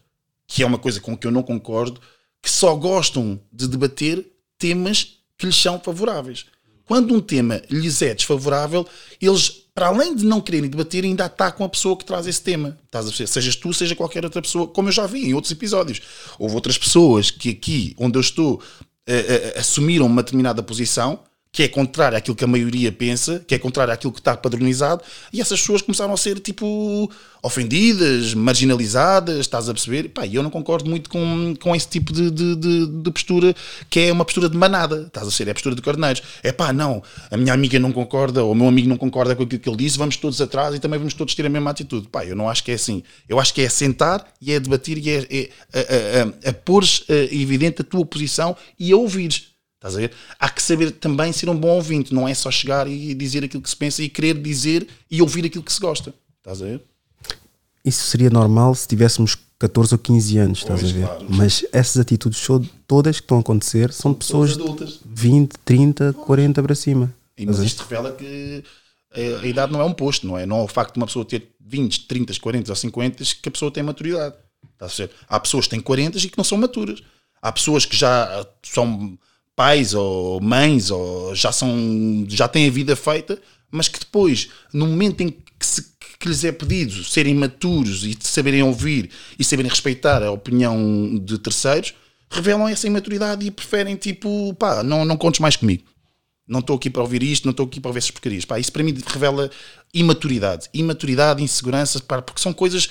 que 0.47 0.63
é 0.63 0.65
uma 0.65 0.77
coisa 0.77 0.99
com 0.99 1.17
que 1.17 1.25
eu 1.25 1.31
não 1.31 1.43
concordo, 1.43 1.99
que 2.41 2.49
só 2.49 2.75
gostam 2.75 3.39
de 3.51 3.67
debater 3.67 4.25
temas 4.57 5.19
que 5.37 5.45
lhes 5.45 5.55
são 5.55 5.79
favoráveis. 5.79 6.45
Quando 6.85 7.13
um 7.13 7.21
tema 7.21 7.61
lhes 7.69 8.01
é 8.01 8.13
desfavorável, 8.13 8.85
eles, 9.21 9.49
para 9.73 9.87
além 9.87 10.15
de 10.15 10.25
não 10.25 10.41
quererem 10.41 10.69
debater, 10.69 11.05
ainda 11.05 11.25
atacam 11.25 11.65
a 11.65 11.69
pessoa 11.69 11.97
que 11.97 12.03
traz 12.03 12.27
esse 12.27 12.41
tema. 12.41 12.77
Estás 12.85 13.05
a 13.05 13.07
perceber? 13.07 13.27
Sejas 13.27 13.55
tu, 13.55 13.73
seja 13.73 13.95
qualquer 13.95 14.25
outra 14.25 14.41
pessoa, 14.41 14.67
como 14.67 14.89
eu 14.89 14.93
já 14.93 15.07
vi 15.07 15.25
em 15.25 15.33
outros 15.33 15.51
episódios. 15.51 16.01
Houve 16.37 16.55
outras 16.55 16.77
pessoas 16.77 17.31
que 17.31 17.49
aqui, 17.49 17.95
onde 17.97 18.17
eu 18.17 18.21
estou, 18.21 18.61
eh, 19.07 19.53
eh, 19.55 19.59
assumiram 19.59 20.05
uma 20.05 20.21
determinada 20.21 20.61
posição 20.61 21.19
que 21.53 21.61
é 21.61 21.67
contrária 21.67 22.17
àquilo 22.17 22.35
que 22.35 22.43
a 22.43 22.47
maioria 22.47 22.91
pensa, 22.91 23.45
que 23.47 23.53
é 23.53 23.59
contrária 23.59 23.93
àquilo 23.93 24.11
que 24.11 24.19
está 24.19 24.35
padronizado, 24.35 25.03
e 25.31 25.39
essas 25.39 25.59
pessoas 25.61 25.83
começaram 25.83 26.11
a 26.11 26.17
ser 26.17 26.39
tipo 26.39 27.11
ofendidas, 27.43 28.33
marginalizadas, 28.33 29.37
estás 29.41 29.69
a 29.69 29.73
perceber? 29.73 30.09
Pá, 30.09 30.25
eu 30.25 30.41
não 30.41 30.49
concordo 30.49 30.89
muito 30.89 31.11
com, 31.11 31.53
com 31.61 31.75
esse 31.75 31.87
tipo 31.87 32.11
de, 32.11 32.31
de, 32.31 32.55
de- 32.55 32.87
de 32.87 33.11
postura, 33.11 33.53
que 33.87 33.99
é 33.99 34.11
uma 34.11 34.25
postura 34.25 34.49
de 34.49 34.57
manada, 34.57 35.03
estás 35.05 35.27
a 35.27 35.31
ser, 35.31 35.47
é 35.47 35.51
a 35.51 35.53
postura 35.53 35.75
de 35.75 35.81
carneiros. 35.83 36.23
É 36.41 36.51
pá, 36.51 36.73
não, 36.73 37.03
a 37.29 37.37
minha 37.37 37.53
amiga 37.53 37.77
não 37.77 37.91
concorda, 37.91 38.43
ou 38.43 38.53
o 38.53 38.55
meu 38.55 38.67
amigo 38.67 38.89
não 38.89 38.97
concorda 38.97 39.35
com 39.35 39.43
aquilo 39.43 39.61
que 39.61 39.69
ele 39.69 39.77
disse, 39.77 39.95
vamos 39.95 40.17
todos 40.17 40.41
atrás 40.41 40.73
e 40.73 40.79
também 40.79 40.97
vamos 40.97 41.13
todos 41.13 41.35
ter 41.35 41.45
a 41.45 41.49
mesma 41.49 41.69
atitude. 41.69 42.07
Pá, 42.07 42.25
eu 42.25 42.35
não 42.35 42.49
acho 42.49 42.63
que 42.63 42.71
é 42.71 42.73
assim. 42.73 43.03
Eu 43.29 43.39
acho 43.39 43.53
que 43.53 43.61
é 43.61 43.69
sentar 43.69 44.25
e 44.41 44.51
é 44.53 44.59
debater 44.59 44.97
e 44.97 45.09
é, 45.11 45.27
é 45.29 45.49
a, 45.71 45.79
a, 45.79 46.47
a, 46.47 46.49
a 46.49 46.53
pôr 46.53 46.83
evidente 47.31 47.81
a 47.81 47.85
tua 47.85 48.03
posição 48.05 48.57
e 48.79 48.91
a 48.91 48.97
ouvires. 48.97 49.52
Estás 49.83 49.97
a 49.97 49.99
ver? 49.99 50.13
Há 50.39 50.49
que 50.49 50.63
saber 50.63 50.91
também 50.91 51.33
ser 51.33 51.49
um 51.49 51.57
bom 51.57 51.67
ouvinte, 51.75 52.13
não 52.13 52.25
é 52.25 52.33
só 52.33 52.49
chegar 52.49 52.87
e 52.87 53.13
dizer 53.13 53.43
aquilo 53.43 53.61
que 53.61 53.69
se 53.69 53.75
pensa 53.75 54.01
e 54.01 54.07
querer 54.07 54.41
dizer 54.41 54.87
e 55.11 55.21
ouvir 55.21 55.45
aquilo 55.45 55.61
que 55.61 55.73
se 55.73 55.79
gosta. 55.81 56.13
Estás 56.37 56.61
a 56.61 56.65
ver? 56.65 56.81
Isso 57.83 58.05
seria 58.07 58.29
normal 58.29 58.73
se 58.75 58.87
tivéssemos 58.87 59.37
14 59.59 59.93
ou 59.93 59.99
15 59.99 60.37
anos, 60.37 60.59
estás 60.59 60.79
Pois, 60.79 60.91
a 60.93 60.95
ver? 60.95 61.05
claro. 61.05 61.25
Mas 61.27 61.65
essas 61.73 61.97
atitudes 61.97 62.41
todas 62.87 63.17
que 63.17 63.25
estão 63.25 63.39
a 63.39 63.41
acontecer 63.41 63.91
são 63.91 64.13
de 64.13 64.19
pessoas 64.19 64.53
adultas. 64.53 65.01
20, 65.05 65.51
30, 65.65 66.13
40 66.13 66.63
para 66.63 66.75
cima. 66.75 67.13
E, 67.37 67.45
mas 67.45 67.59
isto 67.59 67.81
revela 67.81 68.13
que 68.13 68.63
a, 69.13 69.41
a 69.41 69.45
idade 69.45 69.73
não 69.73 69.81
é 69.81 69.83
um 69.83 69.93
posto, 69.93 70.25
não 70.25 70.37
é? 70.37 70.45
Não 70.45 70.59
é 70.59 70.63
o 70.63 70.67
facto 70.69 70.93
de 70.93 70.99
uma 71.01 71.07
pessoa 71.07 71.25
ter 71.25 71.49
20, 71.59 72.07
30, 72.07 72.39
40 72.39 72.71
ou 72.71 72.75
50 72.77 73.23
que 73.41 73.49
a 73.49 73.51
pessoa 73.51 73.69
tem 73.69 73.83
maturidade. 73.83 74.35
Estás 74.71 74.93
a 74.93 74.95
ver? 74.95 75.11
Há 75.27 75.39
pessoas 75.41 75.65
que 75.65 75.71
têm 75.71 75.81
40 75.81 76.17
e 76.19 76.29
que 76.29 76.37
não 76.37 76.45
são 76.45 76.57
maturas. 76.57 77.03
Há 77.41 77.51
pessoas 77.51 77.85
que 77.85 77.97
já 77.97 78.47
são 78.63 79.17
pais 79.55 79.93
ou 79.93 80.41
mães 80.41 80.89
ou 80.91 81.35
já 81.35 81.51
são 81.51 82.25
já 82.27 82.47
têm 82.47 82.67
a 82.67 82.71
vida 82.71 82.95
feita, 82.95 83.39
mas 83.71 83.87
que 83.87 83.99
depois, 83.99 84.49
no 84.73 84.87
momento 84.87 85.21
em 85.21 85.29
que, 85.29 85.65
se- 85.65 85.93
que 86.19 86.27
lhes 86.27 86.43
é 86.43 86.51
pedido 86.51 87.03
serem 87.03 87.35
maturos 87.35 88.03
e 88.03 88.17
saberem 88.19 88.63
ouvir 88.63 89.09
e 89.37 89.43
saberem 89.43 89.69
respeitar 89.69 90.23
a 90.23 90.31
opinião 90.31 91.19
de 91.23 91.37
terceiros, 91.37 91.93
revelam 92.29 92.67
essa 92.67 92.87
imaturidade 92.87 93.45
e 93.45 93.51
preferem 93.51 93.95
tipo, 93.95 94.53
pá, 94.55 94.81
não, 94.83 95.05
não 95.05 95.17
contes 95.17 95.39
mais 95.39 95.55
comigo. 95.55 95.83
Não 96.47 96.59
estou 96.59 96.75
aqui 96.75 96.89
para 96.89 97.01
ouvir 97.01 97.23
isto, 97.23 97.45
não 97.45 97.51
estou 97.51 97.65
aqui 97.65 97.79
para 97.79 97.89
ouvir 97.89 97.99
essas 97.99 98.11
porcarias. 98.11 98.43
Pá, 98.43 98.59
isso 98.59 98.71
para 98.71 98.83
mim 98.83 98.93
revela 99.07 99.49
imaturidade. 99.93 100.67
Imaturidade, 100.73 101.41
insegurança, 101.43 101.99
pá, 102.01 102.21
porque 102.21 102.41
são 102.41 102.51
coisas. 102.53 102.89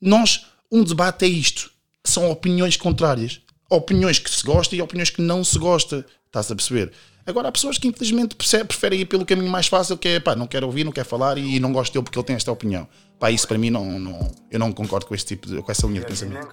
Nós, 0.00 0.46
um 0.70 0.82
debate 0.82 1.24
é 1.24 1.28
isto. 1.28 1.70
São 2.04 2.30
opiniões 2.30 2.76
contrárias. 2.76 3.40
Opiniões 3.74 4.18
que 4.18 4.30
se 4.30 4.44
gosta 4.44 4.74
e 4.76 4.82
opiniões 4.82 5.10
que 5.10 5.20
não 5.20 5.42
se 5.42 5.58
gosta. 5.58 6.06
Estás 6.26 6.50
a 6.50 6.54
perceber? 6.54 6.92
Agora, 7.26 7.48
há 7.48 7.52
pessoas 7.52 7.78
que 7.78 7.88
infelizmente 7.88 8.36
preferem 8.36 9.00
ir 9.00 9.06
pelo 9.06 9.24
caminho 9.24 9.50
mais 9.50 9.66
fácil, 9.66 9.96
que 9.96 10.08
é 10.08 10.20
pá, 10.20 10.36
não 10.36 10.46
quero 10.46 10.66
ouvir, 10.66 10.84
não 10.84 10.92
quero 10.92 11.08
falar 11.08 11.38
e 11.38 11.58
não 11.58 11.72
gosto 11.72 11.92
dele 11.92 12.02
porque 12.02 12.18
ele 12.18 12.26
tem 12.26 12.36
esta 12.36 12.52
opinião. 12.52 12.86
Pá, 13.18 13.30
isso 13.30 13.48
para 13.48 13.56
mim 13.56 13.70
não, 13.70 13.98
não, 13.98 14.30
eu 14.50 14.58
não 14.58 14.70
concordo 14.72 15.06
com, 15.06 15.14
esse 15.14 15.24
tipo 15.24 15.48
de, 15.48 15.62
com 15.62 15.72
essa 15.72 15.86
linha 15.86 16.00
de 16.00 16.06
pensamento. 16.06 16.46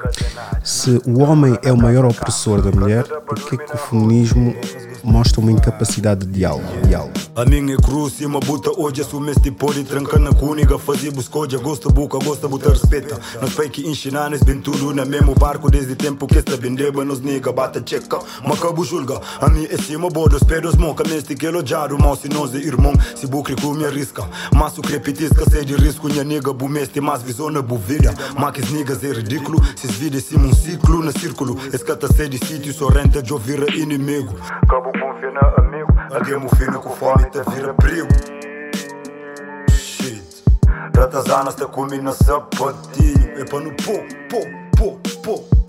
Se 0.64 1.02
o 1.06 1.20
homem 1.22 1.58
é 1.64 1.74
o 1.74 1.78
maior 1.78 2.06
opressor 2.06 2.62
da 2.62 2.72
mulher, 2.72 3.04
por 3.04 3.38
que 3.38 3.58
que 3.58 3.74
o 3.74 3.78
feminismo 3.78 4.56
mostra 5.04 5.42
uma 5.42 5.52
incapacidade 5.52 6.26
de 6.26 6.34
diálogo? 6.34 6.66
diálogo? 6.88 7.14
A 7.36 7.46
minha 7.46 7.78
cruz 7.78 8.20
e 8.20 8.26
uma 8.26 8.40
buta 8.40 8.70
hoje 8.78 9.02
assumeste 9.02 9.50
poli 9.52 9.84
trancando 9.84 10.36
com 10.36 10.48
uniga 10.48 10.78
fazia 10.78 11.12
buscoja 11.12 11.58
gosta 11.58 11.90
buca 11.90 12.18
gosta 12.20 12.48
buta 12.48 12.70
respeita. 12.70 13.20
Nós 13.42 13.54
fake 13.54 13.88
enchinanes 13.88 14.44
bem 14.44 14.60
tudo 14.60 14.94
na 14.94 15.06
mesmo 15.06 15.34
barco 15.36 15.72
desde 15.72 15.96
tempo 15.96 16.28
que 16.28 16.38
esta 16.38 16.58
bendeba 16.58 17.06
nos 17.06 17.22
niga 17.22 17.52
bata 17.52 17.82
checa 17.86 18.20
macabu 18.46 18.84
julga. 18.84 19.20
A 19.40 19.50
mim 19.50 19.68
é 19.70 19.78
cima 19.78 20.10
bodos 20.10 20.44
pedos 20.44 20.76
moca 20.76 21.04
neste 21.04 21.36
que 21.36 21.46
elogiado 21.46 21.98
mal 21.98 22.16
se 22.16 22.28
nós 22.30 22.54
é 22.54 22.58
irmão 22.58 22.94
se 23.16 23.28
bucre 23.28 23.56
com 23.56 23.74
minha 23.74 23.90
risca 23.90 24.28
mas 24.54 24.78
o 24.78 24.82
crepitisca 24.82 25.50
sei 25.50 25.64
de 25.64 25.76
risco 25.76 26.08
minha 26.08 26.24
niga 26.24 26.54
bumeste 26.54 27.00
mas 27.00 27.24
visona 27.24 27.62
buvilha 27.62 28.14
maquis 28.38 28.70
nigas 28.72 29.04
é 29.04 29.12
ridículo 29.12 29.62
se 29.76 29.88
vide 29.88 30.20
sim 30.20 30.38
um 30.38 30.54
ciclo 30.54 31.04
na 31.04 31.12
círculo. 31.12 31.58
Escata 31.74 32.12
sei 32.12 32.28
de 32.28 32.38
sítio 32.38 32.74
só 32.74 32.88
renta 32.90 33.22
de 33.22 33.32
ouvir 33.34 33.76
inimigo. 33.76 34.36
Cabo 34.68 34.91
confia 35.00 35.32
na 35.32 35.42
amigo 35.58 35.92
alguém 36.14 36.40
com 36.80 36.90
fome 36.90 37.26
te 37.30 37.42
vira 37.50 37.74
perigo. 37.74 38.08
Shit. 39.70 40.44
Ratazanas 40.96 41.56
te 41.56 41.66
comi 41.66 42.02
na 42.02 42.12
sapatinho 42.12 43.40
É 43.40 43.46
para 43.46 43.60
no 43.60 43.72
pô, 43.72 43.94
pô, 44.30 44.48
pô, 44.78 45.00
pô 45.24 45.61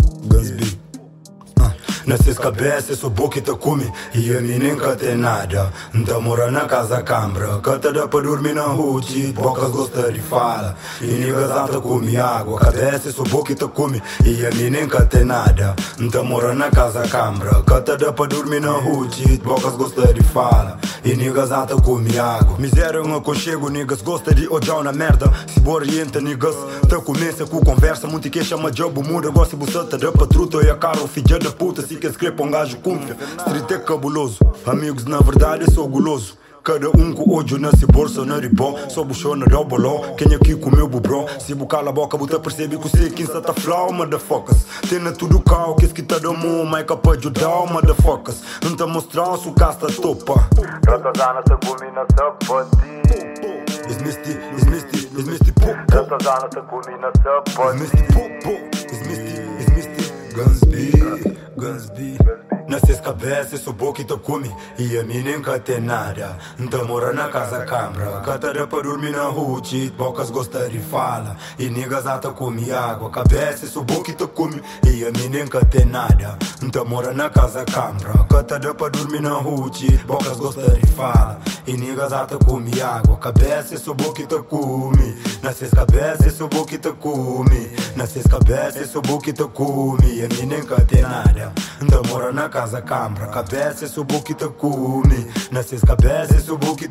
Guns 2.04 2.22
big 2.22 2.22
Ah, 2.22 2.22
Nessas 2.22 2.38
cabeças 2.38 2.98
sou 2.98 3.10
boca 3.10 3.38
e 3.38 3.42
te 3.42 3.52
come 3.56 3.90
E 4.14 4.34
a 4.36 4.40
mim 4.40 4.58
nunca 4.58 4.96
tem 4.96 5.16
nada 5.16 5.72
Nta 5.94 6.20
mora 6.20 6.50
na 6.50 6.66
casa 6.66 7.02
cambra 7.02 7.58
Cata 7.60 7.92
dá 7.92 8.08
pra 8.08 8.20
dormir 8.20 8.54
na 8.54 8.62
rua 8.62 9.00
Bocas 9.34 9.70
gosta 9.70 10.12
de 10.12 10.20
fala 10.20 10.76
E 11.00 11.06
niggas 11.06 11.50
alta 11.50 11.80
come 11.80 12.16
água 12.16 12.58
Cabeça 12.58 13.10
sou 13.12 13.24
boca 13.26 13.52
e 13.52 13.54
te 13.54 13.66
come 13.68 14.02
E 14.24 14.46
a 14.46 14.50
mim 14.50 14.70
nunca 14.70 15.04
tem 15.06 15.24
nada 15.24 15.74
Nta 15.98 16.22
mora 16.22 16.54
na 16.54 16.70
casa 16.70 17.06
cambra 17.08 17.62
Cata 17.62 17.96
dá 17.96 18.12
pra 18.12 18.26
dormir 18.26 18.60
na 18.60 18.72
rua 18.72 19.08
Bocas 19.42 19.74
gosta 19.74 20.12
de 20.12 20.22
fala 20.22 20.78
E 21.04 21.14
niggas 21.14 21.50
come 21.84 22.18
água 22.18 22.58
Miséria 22.58 23.02
um 23.02 23.16
aconchego 23.16 23.68
Niggas 23.68 24.02
gosta 24.02 24.34
de 24.34 24.48
odiar 24.48 24.82
na 24.82 24.92
merda. 24.92 25.32
Se 25.52 25.60
boa 25.60 25.76
orienta 25.76 26.20
niggas 26.20 26.54
Te 26.88 26.96
começa 27.02 27.46
com 27.46 27.60
conversa 27.60 28.06
Muito 28.06 28.28
que 28.30 28.44
chama 28.44 28.70
job 28.70 28.98
O 28.98 29.02
mundo 29.02 29.30
gosta 29.32 29.56
de 29.56 29.64
buçata 29.64 29.98
Da 29.98 30.12
patruta 30.12 30.58
e 30.62 30.70
a 30.70 30.76
cara 30.76 31.00
O 31.00 31.08
filho 31.08 31.38
da 31.38 31.50
puta 31.50 31.82
Se 31.92 31.98
quer 31.98 32.10
escrever 32.10 32.42
um 32.42 32.50
gajo 32.50 32.78
cumpre. 32.78 33.14
Street 33.46 33.70
é 33.70 33.78
cabuloso. 33.78 34.38
Amigos 34.66 35.04
na 35.04 35.18
verdade 35.18 35.64
eu 35.64 35.70
sou 35.70 35.86
guloso. 35.86 36.38
Cada 36.64 36.88
um 36.88 37.12
com 37.12 37.36
ódio 37.36 37.58
nesse 37.58 37.84
bolso 37.86 38.24
na 38.24 38.38
ribó 38.38 38.78
Só 38.88 39.02
buchou 39.02 39.34
na 39.34 39.46
doboló 39.46 40.14
Quem 40.16 40.32
aqui 40.32 40.54
comeu 40.54 40.86
bubró 40.86 41.26
Se 41.40 41.56
bu 41.56 41.66
cala 41.66 41.90
a 41.90 41.92
boca, 41.92 42.16
buta 42.16 42.38
percebe 42.38 42.78
que 42.78 42.86
o 42.86 42.88
sei 42.88 43.10
quem 43.10 43.24
está 43.24 43.52
flow, 43.52 43.92
motherfuckers. 43.92 44.64
Tem 44.88 45.00
na 45.00 45.10
tudo 45.10 45.40
cal, 45.40 45.74
que 45.74 45.88
que 45.88 46.02
tá 46.02 46.18
do 46.18 46.32
mundo 46.32 46.70
Mas 46.70 46.86
capaz 46.86 47.18
de 47.18 47.26
ajudar, 47.26 47.66
motherfuckers. 47.72 48.42
Não 48.62 48.76
tá 48.76 48.86
mostrando 48.86 49.36
se 49.38 49.48
o 49.48 49.52
casta 49.52 49.88
topa. 49.88 50.48
Ratazana 50.86 51.42
se 51.46 51.66
gumi 51.66 51.90
na 51.90 52.06
sapati 52.16 53.02
Is 53.90 53.98
misty, 54.02 54.30
is 54.56 54.64
misty, 54.66 54.98
is 55.18 55.26
misty 55.26 55.52
pop 55.52 55.74
pop. 55.74 55.76
Ratazana 55.90 56.48
se 56.54 56.60
gumi 56.60 56.96
na 57.00 57.08
Is 57.08 57.22
sapati 57.24 57.80
misty 59.08 59.51
Guns 60.42 61.90
B 61.90 62.16
Nessas 62.68 63.00
cabeças 63.00 63.60
sou 63.60 63.72
boca 63.72 64.00
e 64.00 64.04
te 64.04 64.16
come 64.16 64.50
E 64.78 64.98
a 64.98 65.04
mim 65.04 65.22
nunca 65.22 65.58
tem 65.60 65.80
Nta 66.58 66.84
mora 66.84 67.12
na 67.12 67.28
casa 67.28 67.64
cambra 67.64 68.20
Cata 68.22 68.52
dá 68.52 68.66
pra 68.66 68.82
dormir 68.82 69.12
na 69.12 69.24
rua 69.24 69.60
Bocas 69.96 70.30
gosta 70.30 70.68
de 70.68 70.80
fala 70.80 71.36
E 71.58 71.68
niggas 71.68 72.06
ata 72.06 72.30
come 72.30 72.72
água 72.72 73.10
Cabeça 73.10 73.66
sou 73.66 73.84
boca 73.84 74.10
e 74.10 74.14
te 74.14 74.26
come 74.26 74.60
E 74.84 75.04
a 75.04 75.12
mim 75.12 75.28
nunca 75.28 75.64
tem 75.64 75.86
Nta 76.62 76.84
mora 76.84 77.12
na 77.12 77.30
casa 77.30 77.64
cambra 77.64 78.24
Cata 78.24 78.58
dá 78.58 78.74
pra 78.74 78.88
dormir 78.88 79.20
na 79.20 79.34
rua 79.34 79.70
Bocas 80.06 80.38
gosta 80.38 80.70
de 80.70 80.86
fala 80.92 81.38
E 81.64 81.74
niggas 81.74 82.12
ata 82.12 82.36
come 82.38 82.82
água 82.82 83.16
Cabeça 83.18 83.76
sou 83.78 83.94
boca 83.94 84.20
e 84.20 84.26
te 84.26 84.36
come 84.42 85.16
Nessas 85.42 85.70
cabeças 85.70 86.32
sou 86.34 86.48
boca 86.48 86.74
e 86.74 86.78
te 86.78 86.90
come 86.92 87.70
Nessas 87.94 88.24
cabeças 88.24 88.90
sou 88.90 89.00
boca 89.00 89.30
e 89.30 89.32
te 89.32 89.44
come 89.44 90.12
E 90.12 90.24
a 90.24 90.28
tem 90.84 91.02
nada 91.02 91.52
Nta 91.80 92.02
mora 92.08 92.32
na 92.32 92.48
casa 92.48 92.82
cambra. 92.82 93.28
Cabeça 93.28 93.86
sou 93.86 94.02
boca 94.02 94.32
e 94.32 94.34
te 94.34 94.48
come 94.48 95.30
Nessas 95.52 95.82
cabeças 95.82 96.42
sou 96.44 96.58
boca 96.58 96.84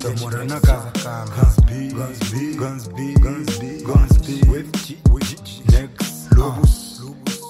Someone 0.00 0.40
in 0.40 0.52
a. 0.52 0.60
Guns 0.60 1.60
B, 1.66 1.90
Guns 1.90 2.30
B, 2.30 2.56
Guns 2.56 2.88
B, 2.88 3.14
Guns 3.14 3.58
B, 3.58 3.82
Guns 3.82 4.18
B. 4.18 4.40
Wefty, 4.46 4.96
Wefty, 5.10 5.62
Nex, 5.72 6.28
Lobus, 6.30 7.00
Lobus, 7.00 7.40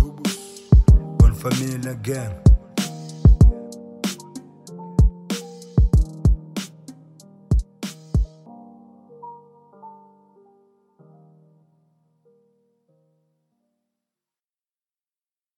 Lobus. 0.00 1.20
One 1.22 1.34
family 1.34 1.90
again. 1.90 2.49